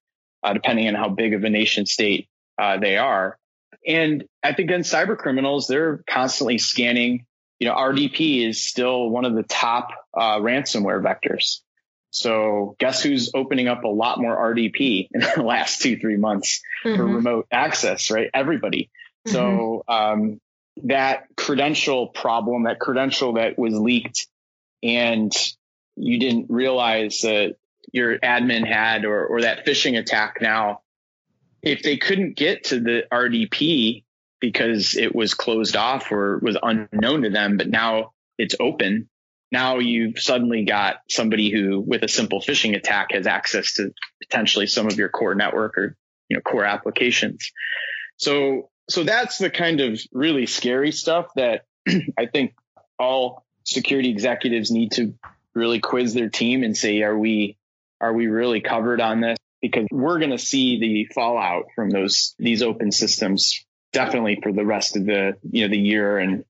uh, 0.43 0.53
depending 0.53 0.89
on 0.89 0.95
how 0.95 1.09
big 1.09 1.35
of 1.35 1.45
a 1.45 1.51
nation 1.51 1.87
state 1.87 2.29
uh, 2.61 2.79
they 2.79 2.97
are. 2.97 3.37
And 3.87 4.25
I 4.43 4.53
think 4.55 4.71
in 4.71 4.83
cyber 4.83 5.17
criminals, 5.17 5.67
they're 5.67 6.03
constantly 6.09 6.59
scanning. 6.59 7.27
You 7.59 7.69
know, 7.69 7.75
RDP 7.75 8.47
is 8.47 8.63
still 8.63 9.09
one 9.09 9.25
of 9.25 9.35
the 9.35 9.43
top 9.43 9.91
uh, 10.15 10.39
ransomware 10.39 11.03
vectors. 11.03 11.61
So 12.11 12.75
guess 12.79 13.03
who's 13.03 13.31
opening 13.35 13.69
up 13.69 13.85
a 13.85 13.89
lot 13.89 14.21
more 14.21 14.37
RDP 14.37 15.09
in 15.13 15.21
the 15.21 15.43
last 15.43 15.81
two, 15.81 15.99
three 15.99 16.17
months 16.17 16.61
mm-hmm. 16.85 16.97
for 16.97 17.05
remote 17.05 17.47
access, 17.51 18.11
right? 18.11 18.31
Everybody. 18.35 18.91
Mm-hmm. 19.27 19.35
So, 19.35 19.85
um, 19.87 20.41
that 20.85 21.25
credential 21.37 22.07
problem, 22.07 22.65
that 22.65 22.81
credential 22.81 23.35
that 23.35 23.59
was 23.59 23.75
leaked 23.75 24.27
and 24.83 25.33
you 25.97 26.19
didn't 26.19 26.47
realize 26.49 27.21
that 27.23 27.57
your 27.93 28.19
admin 28.19 28.67
had 28.67 29.05
or, 29.05 29.27
or 29.27 29.43
that 29.43 29.67
phishing 29.67 29.99
attack 29.99 30.39
now, 30.41 30.81
if 31.63 31.83
they 31.83 31.97
couldn't 31.97 32.37
get 32.37 32.65
to 32.65 32.81
the 32.81 33.05
RDP 33.13 34.05
because 34.41 34.97
it 34.97 35.15
was 35.15 35.35
closed 35.35 35.77
off 35.77 36.11
or 36.11 36.39
was 36.39 36.57
unknown 36.63 37.23
to 37.23 37.31
them, 37.31 37.57
but 37.57 37.69
now 37.69 38.13
it's 38.39 38.55
open, 38.59 39.09
now 39.53 39.79
you've 39.79 40.19
suddenly 40.19 40.65
got 40.65 40.97
somebody 41.09 41.51
who 41.51 41.81
with 41.81 42.03
a 42.03 42.09
simple 42.09 42.41
phishing 42.41 42.77
attack 42.77 43.09
has 43.13 43.27
access 43.27 43.75
to 43.75 43.93
potentially 44.23 44.67
some 44.67 44.87
of 44.87 44.97
your 44.97 45.09
core 45.09 45.35
network 45.35 45.77
or 45.77 45.97
you 46.29 46.37
know 46.37 46.41
core 46.41 46.65
applications. 46.65 47.51
So 48.17 48.71
so 48.91 49.05
that's 49.05 49.39
the 49.39 49.51
kind 49.51 49.81
of 49.81 50.01
really 50.13 50.47
scary 50.47 50.93
stuff 50.93 51.29
that 51.37 51.65
i 52.19 52.27
think 52.27 52.55
all 52.99 53.45
security 53.65 54.11
executives 54.11 54.71
need 54.71 54.93
to 54.93 55.15
really 55.55 55.81
quiz 55.81 56.13
their 56.13 56.29
team 56.29 56.63
and 56.63 56.77
say 56.77 57.03
are 57.03 57.17
we 57.17 57.57
are 58.01 58.13
we 58.13 58.27
really 58.27 58.61
covered 58.61 59.01
on 59.01 59.21
this 59.21 59.39
because 59.61 59.87
we're 59.91 60.19
going 60.19 60.31
to 60.31 60.39
see 60.39 60.81
the 60.81 61.13
fallout 61.15 61.67
from 61.75 61.91
those 61.91 62.35
these 62.39 62.63
open 62.63 62.93
systems 62.93 63.65
definitely 63.93 64.39
for 64.43 64.53
the 64.53 64.65
rest 64.65 64.97
of 64.97 65.05
the 65.05 65.37
you 65.51 65.65
know 65.65 65.71
the 65.71 65.79
year 65.79 66.19
and 66.19 66.45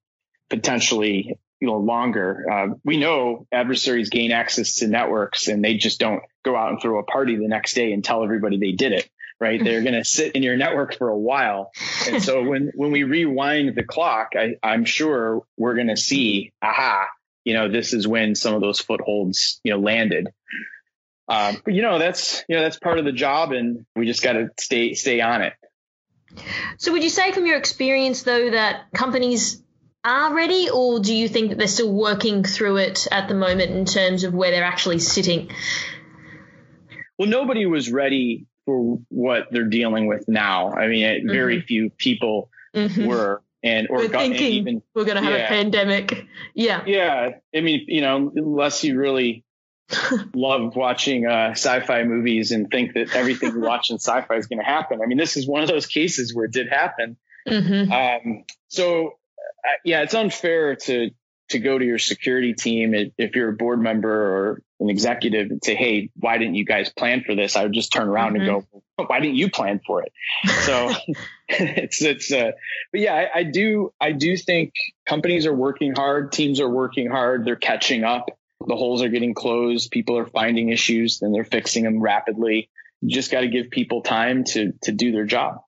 potentially 0.49 1.39
you 1.61 1.67
know 1.69 1.79
longer. 1.79 2.47
Uh, 2.51 2.67
we 2.85 2.97
know 2.97 3.47
adversaries 3.53 4.11
gain 4.11 4.33
access 4.33 4.77
to 4.77 4.89
networks, 4.89 5.49
and 5.49 5.65
they 5.65 5.77
just 5.77 6.01
don't 6.01 6.23
go 6.45 6.57
out 6.57 6.71
and 6.71 6.81
throw 6.81 6.99
a 6.99 7.05
party 7.05 7.37
the 7.37 7.49
next 7.49 7.75
day 7.75 7.93
and 7.93 8.05
tell 8.05 8.25
everybody 8.25 8.59
they 8.59 8.73
did 8.73 8.93
it. 8.93 9.09
Right? 9.39 9.63
They're 9.63 9.81
going 9.81 9.95
to 9.95 10.05
sit 10.05 10.33
in 10.33 10.43
your 10.43 10.59
network 10.59 10.99
for 10.99 11.09
a 11.09 11.17
while, 11.17 11.71
and 12.07 12.23
so 12.23 12.43
when 12.49 12.73
when 12.75 12.91
we 12.91 13.05
rewind 13.05 13.75
the 13.75 13.85
clock, 13.85 14.33
I, 14.37 14.57
I'm 14.63 14.85
sure 14.85 15.43
we're 15.57 15.75
going 15.75 15.89
to 15.89 15.97
see, 15.97 16.53
aha, 16.61 17.07
you 17.45 17.55
know, 17.55 17.71
this 17.71 17.95
is 17.95 18.07
when 18.07 18.35
some 18.35 18.55
of 18.55 18.61
those 18.61 18.81
footholds 18.81 19.61
you 19.65 19.73
know 19.73 19.79
landed. 19.79 20.29
Um, 21.31 21.59
but 21.65 21.75
you 21.75 21.83
know 21.83 22.01
that's 22.01 22.45
you 22.49 22.57
know 22.57 22.63
that's 22.63 22.79
part 22.79 22.99
of 22.99 23.05
the 23.05 23.13
job, 23.13 23.53
and 23.53 23.87
we 23.95 24.05
just 24.05 24.21
got 24.21 24.33
to 24.33 24.51
stay 24.59 24.95
stay 24.95 25.21
on 25.21 25.43
it. 25.43 25.53
So, 26.79 26.93
would 26.93 27.05
you 27.05 27.09
say 27.09 27.31
from 27.31 27.47
your 27.47 27.57
experience, 27.57 28.25
though, 28.25 28.51
that 28.51 28.87
companies 28.93 29.63
are 30.03 30.35
ready, 30.35 30.69
or 30.71 30.99
do 30.99 31.15
you 31.15 31.29
think 31.29 31.51
that 31.51 31.59
they're 31.59 31.69
still 31.69 31.93
working 31.93 32.43
through 32.43 32.79
it 32.79 33.07
at 33.13 33.29
the 33.29 33.35
moment 33.35 33.71
in 33.71 33.85
terms 33.85 34.25
of 34.25 34.35
where 34.35 34.51
they're 34.51 34.65
actually 34.65 34.99
sitting? 34.99 35.51
Well, 37.17 37.29
nobody 37.29 37.65
was 37.65 37.93
ready 37.93 38.47
for 38.67 38.99
what 39.09 39.49
they're 39.53 39.69
dealing 39.69 40.09
with 40.09 40.27
now. 40.27 40.73
I 40.73 40.89
mean, 40.89 41.05
mm-hmm. 41.05 41.31
very 41.31 41.61
few 41.61 41.91
people 41.91 42.51
mm-hmm. 42.75 43.07
were. 43.07 43.43
And 43.63 43.89
or 43.91 43.99
we're 43.99 44.09
got, 44.09 44.21
thinking 44.23 44.53
even, 44.53 44.83
we're 44.95 45.05
going 45.05 45.19
to 45.19 45.23
have 45.23 45.39
yeah. 45.39 45.45
a 45.45 45.49
pandemic. 45.49 46.27
Yeah. 46.55 46.83
Yeah. 46.87 47.33
I 47.55 47.61
mean, 47.61 47.85
you 47.89 48.01
know, 48.01 48.33
unless 48.35 48.85
you 48.85 48.99
really 48.99 49.45
love 50.35 50.77
watching 50.77 51.27
uh, 51.27 51.51
sci-fi 51.51 52.05
movies 52.05 52.53
and 52.53 52.71
think 52.71 52.95
that 52.95 53.15
everything 53.15 53.53
you 53.53 53.61
watch 53.61 53.91
in 53.91 53.97
sci-fi 53.97 54.37
is 54.37 54.47
going 54.47 54.59
to 54.59 54.65
happen. 54.65 55.01
I 55.03 55.07
mean, 55.07 55.19
this 55.19 55.37
is 55.37 55.47
one 55.47 55.63
of 55.63 55.69
those 55.69 55.87
cases 55.87 56.35
where 56.35 56.45
it 56.45 56.53
did 56.53 56.69
happen. 56.69 57.17
Mm-hmm. 57.49 57.93
Um, 57.93 58.45
so 58.69 59.15
yeah, 59.85 60.03
it's 60.03 60.15
unfair 60.15 60.77
to 60.77 61.11
to 61.51 61.59
go 61.59 61.77
to 61.77 61.85
your 61.85 61.99
security 61.99 62.55
team 62.55 62.95
if 63.19 63.35
you're 63.35 63.49
a 63.49 63.53
board 63.53 63.81
member 63.81 64.09
or 64.09 64.63
an 64.79 64.89
executive 64.89 65.51
and 65.51 65.63
say, 65.63 65.75
"Hey, 65.75 66.11
why 66.15 66.39
didn't 66.39 66.55
you 66.55 66.65
guys 66.65 66.91
plan 66.91 67.23
for 67.25 67.35
this?" 67.35 67.57
I 67.57 67.65
would 67.65 67.73
just 67.73 67.93
turn 67.93 68.09
around 68.09 68.35
mm-hmm. 68.35 68.49
and 68.49 68.67
go, 68.97 69.07
"Why 69.07 69.21
didn't 69.21 69.37
you 69.37 69.51
plan 69.51 69.81
for 69.85 70.03
it?" 70.03 70.13
So 70.63 70.93
it's 71.49 72.03
it's 72.03 72.33
uh, 72.33 72.53
but 72.93 73.01
yeah, 73.01 73.15
I, 73.15 73.41
I 73.41 73.43
do 73.45 73.93
I 74.01 74.13
do 74.13 74.37
think 74.37 74.73
companies 75.07 75.47
are 75.47 75.55
working 75.55 75.95
hard, 75.95 76.33
teams 76.33 76.61
are 76.61 76.69
working 76.69 77.11
hard, 77.11 77.45
they're 77.45 77.57
catching 77.57 78.05
up. 78.05 78.31
The 78.67 78.77
holes 78.77 79.03
are 79.03 79.09
getting 79.09 79.35
closed, 79.35 79.91
people 79.91 80.19
are 80.19 80.27
finding 80.27 80.69
issues, 80.69 81.23
and 81.23 81.35
they're 81.35 81.45
fixing 81.45 81.85
them 81.85 82.01
rapidly. 82.01 82.69
You 83.01 83.15
just 83.15 83.31
got 83.31 83.41
to 83.41 83.49
give 83.49 83.71
people 83.71 84.03
time 84.03 84.45
to 84.45 84.73
to 84.83 84.93
do 84.93 85.13
their 85.13 85.25
job. 85.25 85.63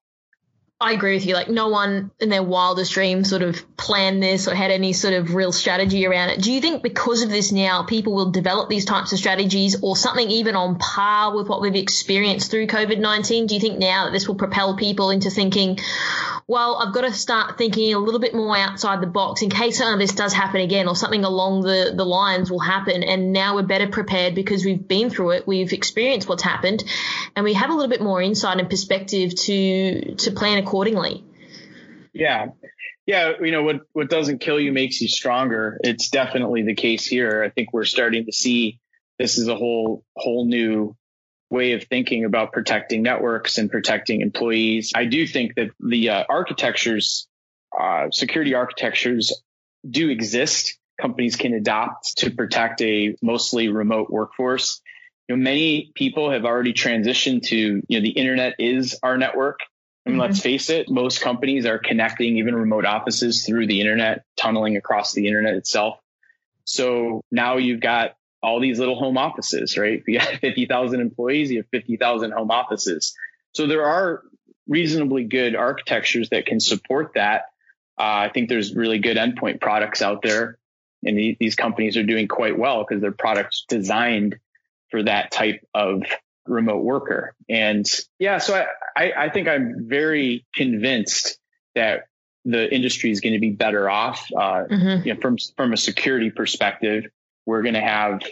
I 0.82 0.92
agree 0.92 1.14
with 1.14 1.26
you. 1.26 1.34
Like, 1.34 1.48
no 1.48 1.68
one 1.68 2.10
in 2.18 2.28
their 2.28 2.42
wildest 2.42 2.92
dreams 2.92 3.30
sort 3.30 3.42
of 3.42 3.76
planned 3.76 4.20
this 4.20 4.48
or 4.48 4.54
had 4.54 4.72
any 4.72 4.92
sort 4.92 5.14
of 5.14 5.32
real 5.34 5.52
strategy 5.52 6.04
around 6.06 6.30
it. 6.30 6.42
Do 6.42 6.52
you 6.52 6.60
think 6.60 6.82
because 6.82 7.22
of 7.22 7.30
this 7.30 7.52
now, 7.52 7.84
people 7.84 8.14
will 8.14 8.32
develop 8.32 8.68
these 8.68 8.84
types 8.84 9.12
of 9.12 9.20
strategies 9.20 9.80
or 9.80 9.94
something 9.96 10.28
even 10.28 10.56
on 10.56 10.78
par 10.78 11.36
with 11.36 11.48
what 11.48 11.60
we've 11.60 11.76
experienced 11.76 12.50
through 12.50 12.66
COVID 12.66 12.98
19? 12.98 13.46
Do 13.46 13.54
you 13.54 13.60
think 13.60 13.78
now 13.78 14.06
that 14.06 14.12
this 14.12 14.26
will 14.26 14.34
propel 14.34 14.76
people 14.76 15.10
into 15.10 15.30
thinking, 15.30 15.78
well, 16.52 16.76
I've 16.76 16.92
got 16.92 17.00
to 17.00 17.12
start 17.14 17.56
thinking 17.56 17.94
a 17.94 17.98
little 17.98 18.20
bit 18.20 18.34
more 18.34 18.54
outside 18.54 19.00
the 19.00 19.06
box 19.06 19.40
in 19.40 19.48
case 19.48 19.80
of 19.80 19.98
this 19.98 20.12
does 20.12 20.34
happen 20.34 20.60
again 20.60 20.86
or 20.86 20.94
something 20.94 21.24
along 21.24 21.62
the, 21.62 21.94
the 21.96 22.04
lines 22.04 22.50
will 22.50 22.60
happen. 22.60 23.02
And 23.02 23.32
now 23.32 23.54
we're 23.54 23.62
better 23.62 23.88
prepared 23.88 24.34
because 24.34 24.62
we've 24.62 24.86
been 24.86 25.08
through 25.08 25.30
it, 25.30 25.46
we've 25.46 25.72
experienced 25.72 26.28
what's 26.28 26.42
happened, 26.42 26.84
and 27.34 27.42
we 27.42 27.54
have 27.54 27.70
a 27.70 27.72
little 27.72 27.88
bit 27.88 28.02
more 28.02 28.20
insight 28.20 28.58
and 28.58 28.68
perspective 28.68 29.34
to 29.34 30.14
to 30.16 30.30
plan 30.32 30.58
accordingly. 30.58 31.24
Yeah. 32.12 32.48
Yeah, 33.06 33.32
you 33.40 33.50
know 33.50 33.62
what 33.62 33.80
what 33.94 34.10
doesn't 34.10 34.42
kill 34.42 34.60
you 34.60 34.72
makes 34.72 35.00
you 35.00 35.08
stronger. 35.08 35.80
It's 35.82 36.10
definitely 36.10 36.62
the 36.64 36.74
case 36.74 37.06
here. 37.06 37.42
I 37.42 37.48
think 37.48 37.72
we're 37.72 37.84
starting 37.84 38.26
to 38.26 38.32
see 38.32 38.78
this 39.18 39.38
is 39.38 39.48
a 39.48 39.56
whole 39.56 40.04
whole 40.14 40.44
new 40.44 40.94
way 41.52 41.72
of 41.72 41.84
thinking 41.84 42.24
about 42.24 42.50
protecting 42.50 43.02
networks 43.02 43.58
and 43.58 43.70
protecting 43.70 44.22
employees. 44.22 44.92
I 44.94 45.04
do 45.04 45.26
think 45.26 45.54
that 45.56 45.68
the 45.78 46.08
uh, 46.08 46.24
architectures, 46.28 47.28
uh, 47.78 48.10
security 48.10 48.54
architectures 48.54 49.42
do 49.88 50.08
exist. 50.08 50.78
Companies 50.98 51.36
can 51.36 51.52
adopt 51.52 52.16
to 52.18 52.30
protect 52.30 52.80
a 52.80 53.16
mostly 53.20 53.68
remote 53.68 54.08
workforce. 54.08 54.80
You 55.28 55.36
know, 55.36 55.42
many 55.42 55.92
people 55.94 56.30
have 56.30 56.46
already 56.46 56.72
transitioned 56.72 57.42
to, 57.48 57.56
you 57.56 58.00
know, 58.00 58.00
the 58.00 58.10
internet 58.10 58.54
is 58.58 58.98
our 59.02 59.18
network. 59.18 59.60
I 60.06 60.10
mean, 60.10 60.18
mm-hmm. 60.18 60.22
let's 60.22 60.40
face 60.40 60.70
it, 60.70 60.88
most 60.88 61.20
companies 61.20 61.66
are 61.66 61.78
connecting 61.78 62.38
even 62.38 62.54
remote 62.54 62.86
offices 62.86 63.44
through 63.44 63.66
the 63.66 63.80
internet, 63.80 64.24
tunneling 64.36 64.78
across 64.78 65.12
the 65.12 65.26
internet 65.26 65.54
itself. 65.54 65.98
So 66.64 67.22
now 67.30 67.58
you've 67.58 67.80
got 67.80 68.16
all 68.42 68.60
these 68.60 68.78
little 68.78 68.98
home 68.98 69.18
offices, 69.18 69.78
right? 69.78 70.00
If 70.00 70.08
you 70.08 70.18
have 70.18 70.38
50,000 70.40 71.00
employees, 71.00 71.50
you 71.50 71.58
have 71.58 71.68
50,000 71.70 72.32
home 72.32 72.50
offices. 72.50 73.14
So 73.54 73.66
there 73.66 73.84
are 73.84 74.22
reasonably 74.66 75.24
good 75.24 75.54
architectures 75.54 76.30
that 76.30 76.46
can 76.46 76.60
support 76.60 77.12
that. 77.14 77.42
Uh, 77.98 78.26
I 78.26 78.30
think 78.32 78.48
there's 78.48 78.74
really 78.74 78.98
good 78.98 79.16
endpoint 79.16 79.60
products 79.60 80.02
out 80.02 80.22
there 80.22 80.58
and 81.04 81.18
the, 81.18 81.36
these 81.38 81.54
companies 81.54 81.96
are 81.96 82.02
doing 82.02 82.28
quite 82.28 82.58
well 82.58 82.84
because 82.86 83.02
their 83.02 83.12
products 83.12 83.64
designed 83.68 84.38
for 84.90 85.02
that 85.02 85.30
type 85.30 85.66
of 85.74 86.02
remote 86.46 86.82
worker. 86.82 87.34
And 87.48 87.86
yeah, 88.18 88.38
so 88.38 88.54
I, 88.54 88.66
I, 88.96 89.12
I 89.24 89.30
think 89.30 89.48
I'm 89.48 89.88
very 89.88 90.46
convinced 90.54 91.38
that 91.74 92.06
the 92.44 92.72
industry 92.72 93.10
is 93.10 93.20
going 93.20 93.34
to 93.34 93.38
be 93.38 93.50
better 93.50 93.88
off 93.88 94.26
uh, 94.36 94.64
mm-hmm. 94.64 95.06
you 95.06 95.14
know, 95.14 95.20
from 95.20 95.36
from 95.56 95.72
a 95.72 95.76
security 95.76 96.30
perspective 96.30 97.04
we're 97.46 97.62
going 97.62 97.74
to 97.74 97.80
have 97.80 98.22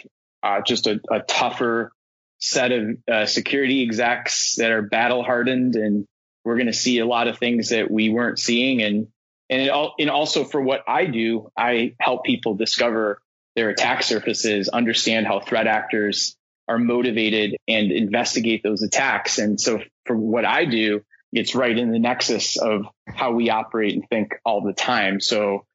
uh, 0.43 0.61
just 0.65 0.87
a, 0.87 0.99
a, 1.11 1.19
tougher 1.19 1.91
set 2.39 2.71
of 2.71 2.97
uh, 3.11 3.25
security 3.25 3.83
execs 3.83 4.55
that 4.55 4.71
are 4.71 4.81
battle 4.81 5.23
hardened 5.23 5.75
and 5.75 6.07
we're 6.43 6.55
going 6.55 6.67
to 6.67 6.73
see 6.73 6.99
a 6.99 7.05
lot 7.05 7.27
of 7.27 7.37
things 7.37 7.69
that 7.69 7.91
we 7.91 8.09
weren't 8.09 8.39
seeing. 8.39 8.81
And, 8.81 9.07
and, 9.49 9.69
all, 9.69 9.93
and 9.99 10.09
also 10.09 10.43
for 10.43 10.59
what 10.59 10.81
I 10.87 11.05
do, 11.05 11.51
I 11.55 11.95
help 11.99 12.23
people 12.23 12.55
discover 12.55 13.21
their 13.55 13.69
attack 13.69 14.03
surfaces, 14.03 14.69
understand 14.69 15.27
how 15.27 15.39
threat 15.39 15.67
actors 15.67 16.35
are 16.67 16.79
motivated 16.79 17.57
and 17.67 17.91
investigate 17.91 18.63
those 18.63 18.81
attacks. 18.81 19.37
And 19.37 19.59
so 19.59 19.81
for 20.05 20.15
what 20.15 20.45
I 20.45 20.65
do, 20.65 21.03
it's 21.33 21.55
right 21.55 21.77
in 21.77 21.91
the 21.91 21.99
nexus 21.99 22.57
of 22.57 22.85
how 23.07 23.31
we 23.31 23.49
operate 23.49 23.93
and 23.93 24.07
think 24.09 24.35
all 24.45 24.61
the 24.61 24.73
time. 24.73 25.19
So 25.19 25.65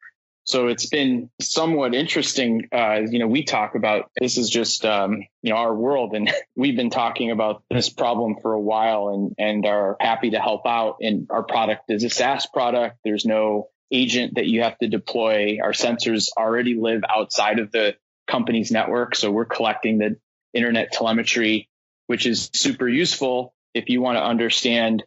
so 0.47 0.69
it's 0.69 0.87
been 0.87 1.29
somewhat 1.41 1.93
interesting. 1.93 2.69
Uh, 2.73 3.01
you 3.11 3.19
know, 3.19 3.27
we 3.27 3.43
talk 3.43 3.75
about 3.75 4.13
this 4.21 4.39
is 4.39 4.49
just 4.49 4.85
um, 4.85 5.25
you 5.43 5.51
know 5.51 5.57
our 5.57 5.75
world, 5.75 6.15
and 6.15 6.33
we've 6.57 6.77
been 6.77 6.91
talking 6.91 7.33
about 7.33 7.65
this 7.69 7.89
problem 7.89 8.37
for 8.41 8.53
a 8.53 8.61
while, 8.61 9.09
and 9.09 9.35
and 9.39 9.67
are 9.67 9.97
happy 10.01 10.31
to 10.31 10.39
help 10.39 10.65
out. 10.65 10.99
And 11.01 11.27
our 11.31 11.43
product 11.43 11.91
is 11.91 12.05
a 12.05 12.11
SaaS 12.11 12.47
product. 12.47 12.99
There's 13.05 13.27
no 13.27 13.71
agent 13.91 14.37
that 14.37 14.47
you 14.47 14.63
have 14.63 14.79
to 14.79 14.89
deploy. 14.89 15.59
Our 15.63 15.73
sensors 15.73 16.29
already 16.39 16.77
live 16.77 17.03
outside 17.09 17.59
of 17.59 17.73
the 17.73 17.97
company's 18.29 18.71
network, 18.71 19.17
so 19.17 19.33
we're 19.33 19.47
collecting 19.47 19.99
the 19.99 20.17
internet 20.55 20.93
telemetry, 20.93 21.69
which 22.07 22.25
is 22.25 22.51
super 22.55 22.89
useful 22.89 23.53
if 23.75 23.89
you 23.89 24.01
want 24.01 24.17
to 24.17 24.23
understand 24.23 25.03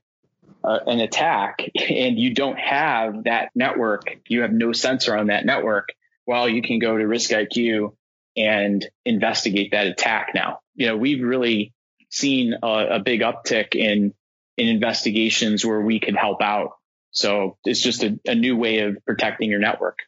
uh, 0.63 0.79
an 0.87 0.99
attack 0.99 1.59
and 1.89 2.19
you 2.19 2.33
don't 2.33 2.59
have 2.59 3.23
that 3.25 3.49
network, 3.55 4.17
you 4.27 4.41
have 4.41 4.51
no 4.51 4.71
sensor 4.73 5.17
on 5.17 5.27
that 5.27 5.45
network, 5.45 5.89
well, 6.25 6.47
you 6.47 6.61
can 6.61 6.79
go 6.79 6.97
to 6.97 7.03
RiskIQ 7.03 7.93
and 8.37 8.87
investigate 9.05 9.71
that 9.71 9.87
attack 9.87 10.31
now. 10.35 10.59
You 10.75 10.87
know, 10.87 10.97
we've 10.97 11.23
really 11.23 11.73
seen 12.09 12.55
a, 12.61 12.67
a 12.67 12.99
big 12.99 13.21
uptick 13.21 13.75
in, 13.75 14.13
in 14.57 14.67
investigations 14.67 15.65
where 15.65 15.81
we 15.81 15.99
can 15.99 16.15
help 16.15 16.41
out. 16.41 16.71
So 17.11 17.57
it's 17.65 17.81
just 17.81 18.03
a, 18.03 18.19
a 18.27 18.35
new 18.35 18.55
way 18.55 18.79
of 18.79 18.97
protecting 19.05 19.49
your 19.49 19.59
network. 19.59 19.99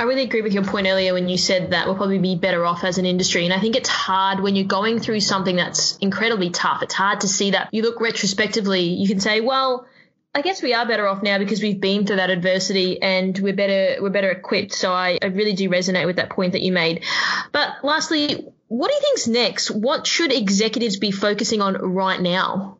I 0.00 0.04
really 0.04 0.22
agree 0.22 0.40
with 0.40 0.54
your 0.54 0.64
point 0.64 0.86
earlier 0.86 1.12
when 1.12 1.28
you 1.28 1.36
said 1.36 1.72
that 1.72 1.84
we'll 1.84 1.94
probably 1.94 2.16
be 2.16 2.34
better 2.34 2.64
off 2.64 2.84
as 2.84 2.96
an 2.96 3.04
industry. 3.04 3.44
And 3.44 3.52
I 3.52 3.60
think 3.60 3.76
it's 3.76 3.90
hard 3.90 4.40
when 4.40 4.56
you're 4.56 4.64
going 4.64 4.98
through 4.98 5.20
something 5.20 5.56
that's 5.56 5.98
incredibly 5.98 6.48
tough. 6.48 6.82
It's 6.82 6.94
hard 6.94 7.20
to 7.20 7.28
see 7.28 7.50
that. 7.50 7.68
You 7.70 7.82
look 7.82 8.00
retrospectively, 8.00 8.80
you 8.80 9.06
can 9.06 9.20
say, 9.20 9.42
well, 9.42 9.86
I 10.34 10.40
guess 10.40 10.62
we 10.62 10.72
are 10.72 10.86
better 10.86 11.06
off 11.06 11.22
now 11.22 11.36
because 11.36 11.60
we've 11.60 11.82
been 11.82 12.06
through 12.06 12.16
that 12.16 12.30
adversity 12.30 13.02
and 13.02 13.38
we're 13.38 13.54
better 13.54 14.00
we're 14.00 14.08
better 14.08 14.30
equipped. 14.30 14.72
So 14.72 14.90
I, 14.90 15.18
I 15.20 15.26
really 15.26 15.52
do 15.52 15.68
resonate 15.68 16.06
with 16.06 16.16
that 16.16 16.30
point 16.30 16.52
that 16.52 16.62
you 16.62 16.72
made. 16.72 17.04
But 17.52 17.84
lastly, 17.84 18.48
what 18.68 18.88
do 18.88 18.94
you 18.94 19.00
think's 19.02 19.28
next? 19.28 19.70
What 19.70 20.06
should 20.06 20.32
executives 20.32 20.96
be 20.96 21.10
focusing 21.10 21.60
on 21.60 21.74
right 21.74 22.22
now? 22.22 22.78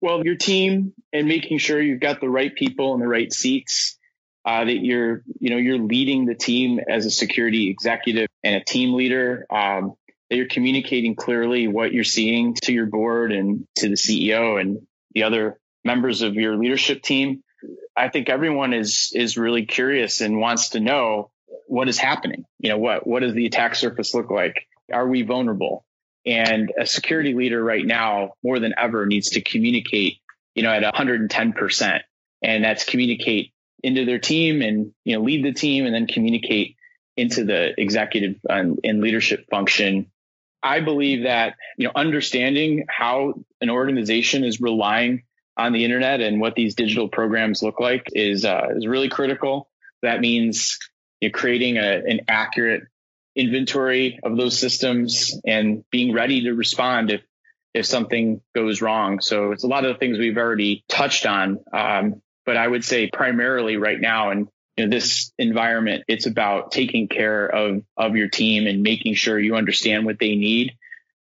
Well, 0.00 0.24
your 0.24 0.36
team 0.36 0.94
and 1.12 1.28
making 1.28 1.58
sure 1.58 1.78
you've 1.78 2.00
got 2.00 2.22
the 2.22 2.28
right 2.30 2.54
people 2.54 2.94
in 2.94 3.00
the 3.00 3.08
right 3.08 3.30
seats 3.30 3.97
uh, 4.44 4.64
that 4.64 4.84
you're, 4.84 5.22
you 5.40 5.50
know, 5.50 5.56
you're 5.56 5.78
leading 5.78 6.26
the 6.26 6.34
team 6.34 6.80
as 6.88 7.06
a 7.06 7.10
security 7.10 7.70
executive 7.70 8.28
and 8.42 8.56
a 8.56 8.64
team 8.64 8.94
leader. 8.94 9.46
Um, 9.50 9.94
that 10.30 10.36
you're 10.36 10.48
communicating 10.48 11.14
clearly 11.14 11.68
what 11.68 11.92
you're 11.92 12.04
seeing 12.04 12.54
to 12.62 12.72
your 12.72 12.86
board 12.86 13.32
and 13.32 13.66
to 13.76 13.88
the 13.88 13.94
CEO 13.94 14.60
and 14.60 14.86
the 15.12 15.22
other 15.22 15.58
members 15.84 16.22
of 16.22 16.34
your 16.34 16.56
leadership 16.56 17.02
team. 17.02 17.42
I 17.96 18.08
think 18.08 18.28
everyone 18.28 18.72
is 18.72 19.10
is 19.14 19.36
really 19.36 19.66
curious 19.66 20.20
and 20.20 20.38
wants 20.38 20.70
to 20.70 20.80
know 20.80 21.30
what 21.66 21.88
is 21.88 21.98
happening. 21.98 22.44
You 22.58 22.70
know, 22.70 22.78
what 22.78 23.06
what 23.06 23.20
does 23.20 23.34
the 23.34 23.46
attack 23.46 23.74
surface 23.74 24.14
look 24.14 24.30
like? 24.30 24.66
Are 24.92 25.08
we 25.08 25.22
vulnerable? 25.22 25.84
And 26.26 26.72
a 26.78 26.86
security 26.86 27.34
leader 27.34 27.62
right 27.62 27.84
now, 27.84 28.32
more 28.42 28.58
than 28.58 28.74
ever, 28.76 29.06
needs 29.06 29.30
to 29.30 29.40
communicate, 29.40 30.18
you 30.54 30.62
know, 30.62 30.70
at 30.70 30.82
110%. 30.82 32.00
And 32.42 32.64
that's 32.64 32.84
communicate 32.84 33.52
into 33.82 34.04
their 34.04 34.18
team 34.18 34.62
and 34.62 34.92
you 35.04 35.16
know 35.16 35.22
lead 35.22 35.44
the 35.44 35.52
team 35.52 35.86
and 35.86 35.94
then 35.94 36.06
communicate 36.06 36.76
into 37.16 37.44
the 37.44 37.80
executive 37.80 38.36
and, 38.48 38.78
and 38.84 39.00
leadership 39.00 39.46
function 39.50 40.10
i 40.62 40.80
believe 40.80 41.24
that 41.24 41.54
you 41.76 41.86
know 41.86 41.92
understanding 41.94 42.84
how 42.88 43.34
an 43.60 43.70
organization 43.70 44.44
is 44.44 44.60
relying 44.60 45.22
on 45.56 45.72
the 45.72 45.84
internet 45.84 46.20
and 46.20 46.40
what 46.40 46.54
these 46.54 46.74
digital 46.74 47.08
programs 47.08 47.62
look 47.62 47.80
like 47.80 48.06
is 48.12 48.44
uh, 48.44 48.68
is 48.76 48.86
really 48.86 49.08
critical 49.08 49.68
that 50.02 50.20
means 50.20 50.78
you 51.20 51.28
know, 51.28 51.32
creating 51.32 51.76
a, 51.76 52.02
an 52.06 52.20
accurate 52.28 52.84
inventory 53.34 54.18
of 54.22 54.36
those 54.36 54.58
systems 54.58 55.40
and 55.46 55.84
being 55.90 56.12
ready 56.12 56.42
to 56.42 56.52
respond 56.52 57.10
if 57.10 57.22
if 57.74 57.86
something 57.86 58.40
goes 58.54 58.80
wrong. 58.80 59.20
So 59.20 59.52
it's 59.52 59.62
a 59.62 59.68
lot 59.68 59.84
of 59.84 59.92
the 59.92 59.98
things 59.98 60.18
we've 60.18 60.38
already 60.38 60.84
touched 60.88 61.26
on. 61.26 61.58
Um, 61.72 62.22
but 62.48 62.56
I 62.56 62.66
would 62.66 62.82
say 62.82 63.10
primarily 63.10 63.76
right 63.76 64.00
now 64.00 64.30
in 64.30 64.48
you 64.78 64.86
know, 64.86 64.88
this 64.88 65.34
environment, 65.36 66.04
it's 66.08 66.24
about 66.24 66.72
taking 66.72 67.06
care 67.06 67.46
of, 67.46 67.82
of 67.94 68.16
your 68.16 68.28
team 68.28 68.66
and 68.66 68.82
making 68.82 69.16
sure 69.16 69.38
you 69.38 69.54
understand 69.54 70.06
what 70.06 70.18
they 70.18 70.34
need. 70.34 70.72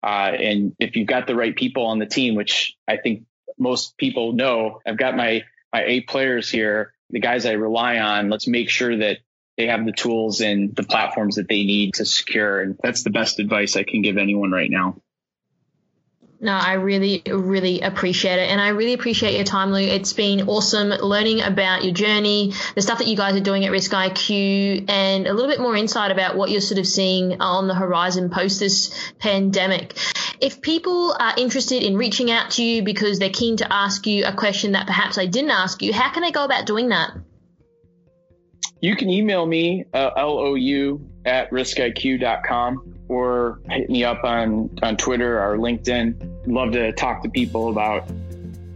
Uh, 0.03 0.33
and 0.37 0.75
if 0.77 0.95
you've 0.95 1.07
got 1.07 1.25
the 1.25 1.33
right 1.33 1.55
people 1.55 1.87
on 1.87 1.97
the 1.97 2.05
team, 2.05 2.35
which 2.35 2.75
I 2.87 2.97
think 2.97 3.23
most 3.57 3.97
people 3.97 4.33
know, 4.33 4.81
I've 4.85 4.99
got 4.99 5.17
my, 5.17 5.45
my 5.73 5.83
eight 5.83 6.07
players 6.07 6.47
here, 6.47 6.93
the 7.09 7.21
guys 7.21 7.47
I 7.47 7.53
rely 7.53 7.97
on, 7.97 8.29
let's 8.29 8.47
make 8.47 8.69
sure 8.69 8.95
that 8.95 9.17
they 9.57 9.65
have 9.65 9.83
the 9.83 9.93
tools 9.93 10.41
and 10.41 10.75
the 10.75 10.83
platforms 10.83 11.37
that 11.37 11.47
they 11.49 11.63
need 11.63 11.95
to 11.95 12.05
secure. 12.05 12.61
And 12.61 12.77
that's 12.83 13.01
the 13.01 13.09
best 13.09 13.39
advice 13.39 13.75
I 13.75 13.81
can 13.81 14.03
give 14.03 14.17
anyone 14.17 14.51
right 14.51 14.69
now. 14.69 15.01
No, 16.41 16.51
I 16.51 16.73
really, 16.73 17.21
really 17.25 17.81
appreciate 17.81 18.39
it. 18.39 18.49
And 18.49 18.59
I 18.59 18.69
really 18.69 18.93
appreciate 18.93 19.35
your 19.35 19.45
time, 19.45 19.71
Lou. 19.71 19.79
It's 19.79 20.11
been 20.11 20.49
awesome 20.49 20.89
learning 20.89 21.41
about 21.41 21.83
your 21.85 21.93
journey, 21.93 22.53
the 22.75 22.81
stuff 22.81 22.97
that 22.97 23.07
you 23.07 23.15
guys 23.15 23.35
are 23.35 23.41
doing 23.41 23.65
at 23.65 23.71
RiskIQ, 23.71 24.89
and 24.89 25.27
a 25.27 25.33
little 25.33 25.49
bit 25.49 25.61
more 25.61 25.75
insight 25.75 26.11
about 26.11 26.35
what 26.35 26.51
you're 26.51 26.61
sort 26.61 26.79
of 26.79 26.87
seeing 26.87 27.41
on 27.41 27.67
the 27.67 27.73
horizon 27.73 28.29
post 28.29 28.59
this 28.59 29.13
pandemic. 29.17 29.97
If 30.41 30.61
people 30.61 31.15
are 31.17 31.33
interested 31.37 31.83
in 31.83 31.95
reaching 31.95 32.29
out 32.29 32.51
to 32.51 32.63
you 32.63 32.83
because 32.83 33.17
they're 33.17 33.29
keen 33.29 33.57
to 33.57 33.73
ask 33.73 34.05
you 34.05 34.25
a 34.25 34.33
question 34.33 34.73
that 34.73 34.87
perhaps 34.87 35.17
I 35.17 35.27
didn't 35.27 35.51
ask 35.51 35.81
you, 35.81 35.93
how 35.93 36.11
can 36.11 36.21
they 36.21 36.31
go 36.31 36.43
about 36.43 36.65
doing 36.65 36.89
that? 36.89 37.11
You 38.81 38.97
can 38.97 39.09
email 39.09 39.45
me, 39.45 39.85
uh, 39.93 40.11
lou 40.17 41.09
at 41.25 41.49
riskiq.com 41.49 42.94
or 43.07 43.59
hit 43.69 43.89
me 43.89 44.03
up 44.03 44.23
on, 44.23 44.77
on 44.81 44.97
Twitter 44.97 45.41
or 45.41 45.57
LinkedIn. 45.57 46.47
Love 46.47 46.73
to 46.73 46.91
talk 46.93 47.23
to 47.23 47.29
people 47.29 47.69
about 47.69 48.09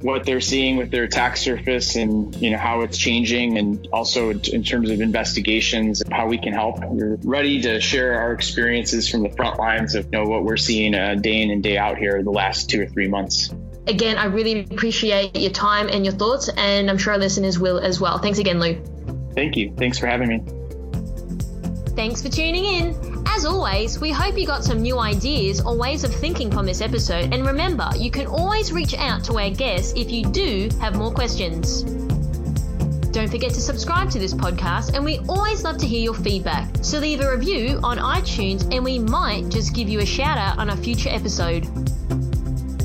what 0.02 0.26
they're 0.26 0.42
seeing 0.42 0.78
with 0.78 0.92
their 0.92 1.04
attack 1.04 1.36
surface 1.36 1.96
and 1.96 2.34
you 2.38 2.50
know 2.50 2.58
how 2.58 2.82
it's 2.82 2.98
changing 2.98 3.58
and 3.58 3.88
also 3.92 4.30
in 4.30 4.64
terms 4.64 4.90
of 4.90 5.02
investigations 5.02 6.02
how 6.12 6.28
we 6.28 6.38
can 6.38 6.54
help. 6.54 6.80
We're 6.86 7.18
ready 7.24 7.62
to 7.64 7.82
share 7.82 8.18
our 8.18 8.32
experiences 8.32 9.10
from 9.10 9.24
the 9.24 9.30
front 9.30 9.60
lines 9.60 9.96
of 9.96 10.06
you 10.06 10.12
know 10.12 10.24
what 10.24 10.44
we're 10.44 10.58
seeing 10.58 10.96
uh, 10.96 11.16
day 11.16 11.42
in 11.42 11.52
and 11.52 11.62
day 11.62 11.78
out 11.78 11.98
here 11.98 12.24
the 12.24 12.32
last 12.32 12.70
two 12.70 12.82
or 12.82 12.88
three 12.88 13.08
months. 13.08 13.54
Again 13.88 14.18
i 14.18 14.26
really 14.26 14.62
appreciate 14.62 15.36
your 15.36 15.52
time 15.52 15.90
and 15.90 16.06
your 16.06 16.14
thoughts 16.14 16.50
and 16.56 16.90
i'm 16.90 16.98
sure 16.98 17.14
our 17.14 17.20
listeners 17.20 17.60
will 17.60 17.80
as 17.80 18.00
well. 18.00 18.20
Thanks 18.20 18.40
again 18.40 18.60
lou. 18.60 18.82
Thank 19.34 19.58
you. 19.58 19.74
Thanks 19.78 19.98
for 19.98 20.08
having 20.08 20.30
me. 20.30 20.44
Thanks 21.96 22.22
for 22.22 22.30
tuning 22.30 22.64
in 22.64 23.09
as 23.36 23.46
always, 23.46 24.00
we 24.00 24.12
hope 24.12 24.38
you 24.38 24.46
got 24.46 24.64
some 24.64 24.82
new 24.82 25.00
ideas 25.00 25.62
or 25.62 25.78
ways 25.78 26.04
of 26.04 26.14
thinking 26.14 26.52
from 26.52 26.66
this 26.66 26.82
episode, 26.82 27.34
and 27.34 27.46
remember, 27.46 27.90
you 27.98 28.12
can 28.12 28.28
always 28.28 28.72
reach 28.72 28.94
out 28.96 29.24
to 29.26 29.38
our 29.38 29.50
guests 29.50 29.94
if 29.96 30.12
you 30.12 30.24
do 30.26 30.70
have 30.82 30.96
more 30.96 31.12
questions. 31.12 31.84
Don't 33.12 33.30
forget 33.30 33.54
to 33.54 33.62
subscribe 33.62 34.10
to 34.12 34.20
this 34.20 34.34
podcast, 34.34 34.94
and 34.94 35.06
we 35.06 35.20
always 35.30 35.64
love 35.64 35.78
to 35.78 35.88
hear 35.88 36.02
your 36.02 36.14
feedback. 36.14 36.70
So 36.82 37.00
leave 37.00 37.22
a 37.22 37.32
review 37.32 37.80
on 37.84 37.98
iTunes, 37.98 38.74
and 38.74 38.84
we 38.84 39.00
might 39.00 39.50
just 39.50 39.74
give 39.74 39.88
you 39.90 40.00
a 40.00 40.06
shout 40.06 40.38
out 40.38 40.58
on 40.58 40.70
a 40.72 40.78
future 40.78 41.10
episode. 41.10 41.66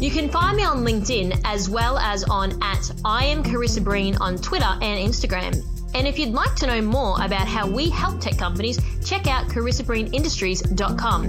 You 0.00 0.10
can 0.10 0.28
find 0.28 0.56
me 0.56 0.64
on 0.64 0.84
LinkedIn 0.84 1.40
as 1.44 1.70
well 1.70 1.98
as 1.98 2.24
on 2.24 2.62
at 2.62 2.92
I 3.04 3.24
am 3.24 3.42
Karissa 3.42 3.82
Breen 3.82 4.16
on 4.16 4.36
Twitter 4.36 4.78
and 4.82 5.08
Instagram. 5.08 5.73
And 5.94 6.06
if 6.08 6.18
you'd 6.18 6.32
like 6.34 6.54
to 6.56 6.66
know 6.66 6.82
more 6.82 7.16
about 7.22 7.46
how 7.46 7.68
we 7.68 7.88
help 7.88 8.20
tech 8.20 8.36
companies, 8.36 8.78
check 9.04 9.26
out 9.28 9.48
karissabreenindustries.com. 9.48 11.24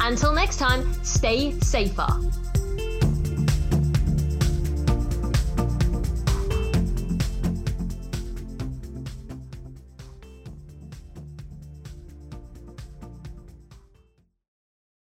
Until 0.00 0.32
next 0.32 0.58
time, 0.58 0.92
stay 1.02 1.50
safer. 1.60 2.06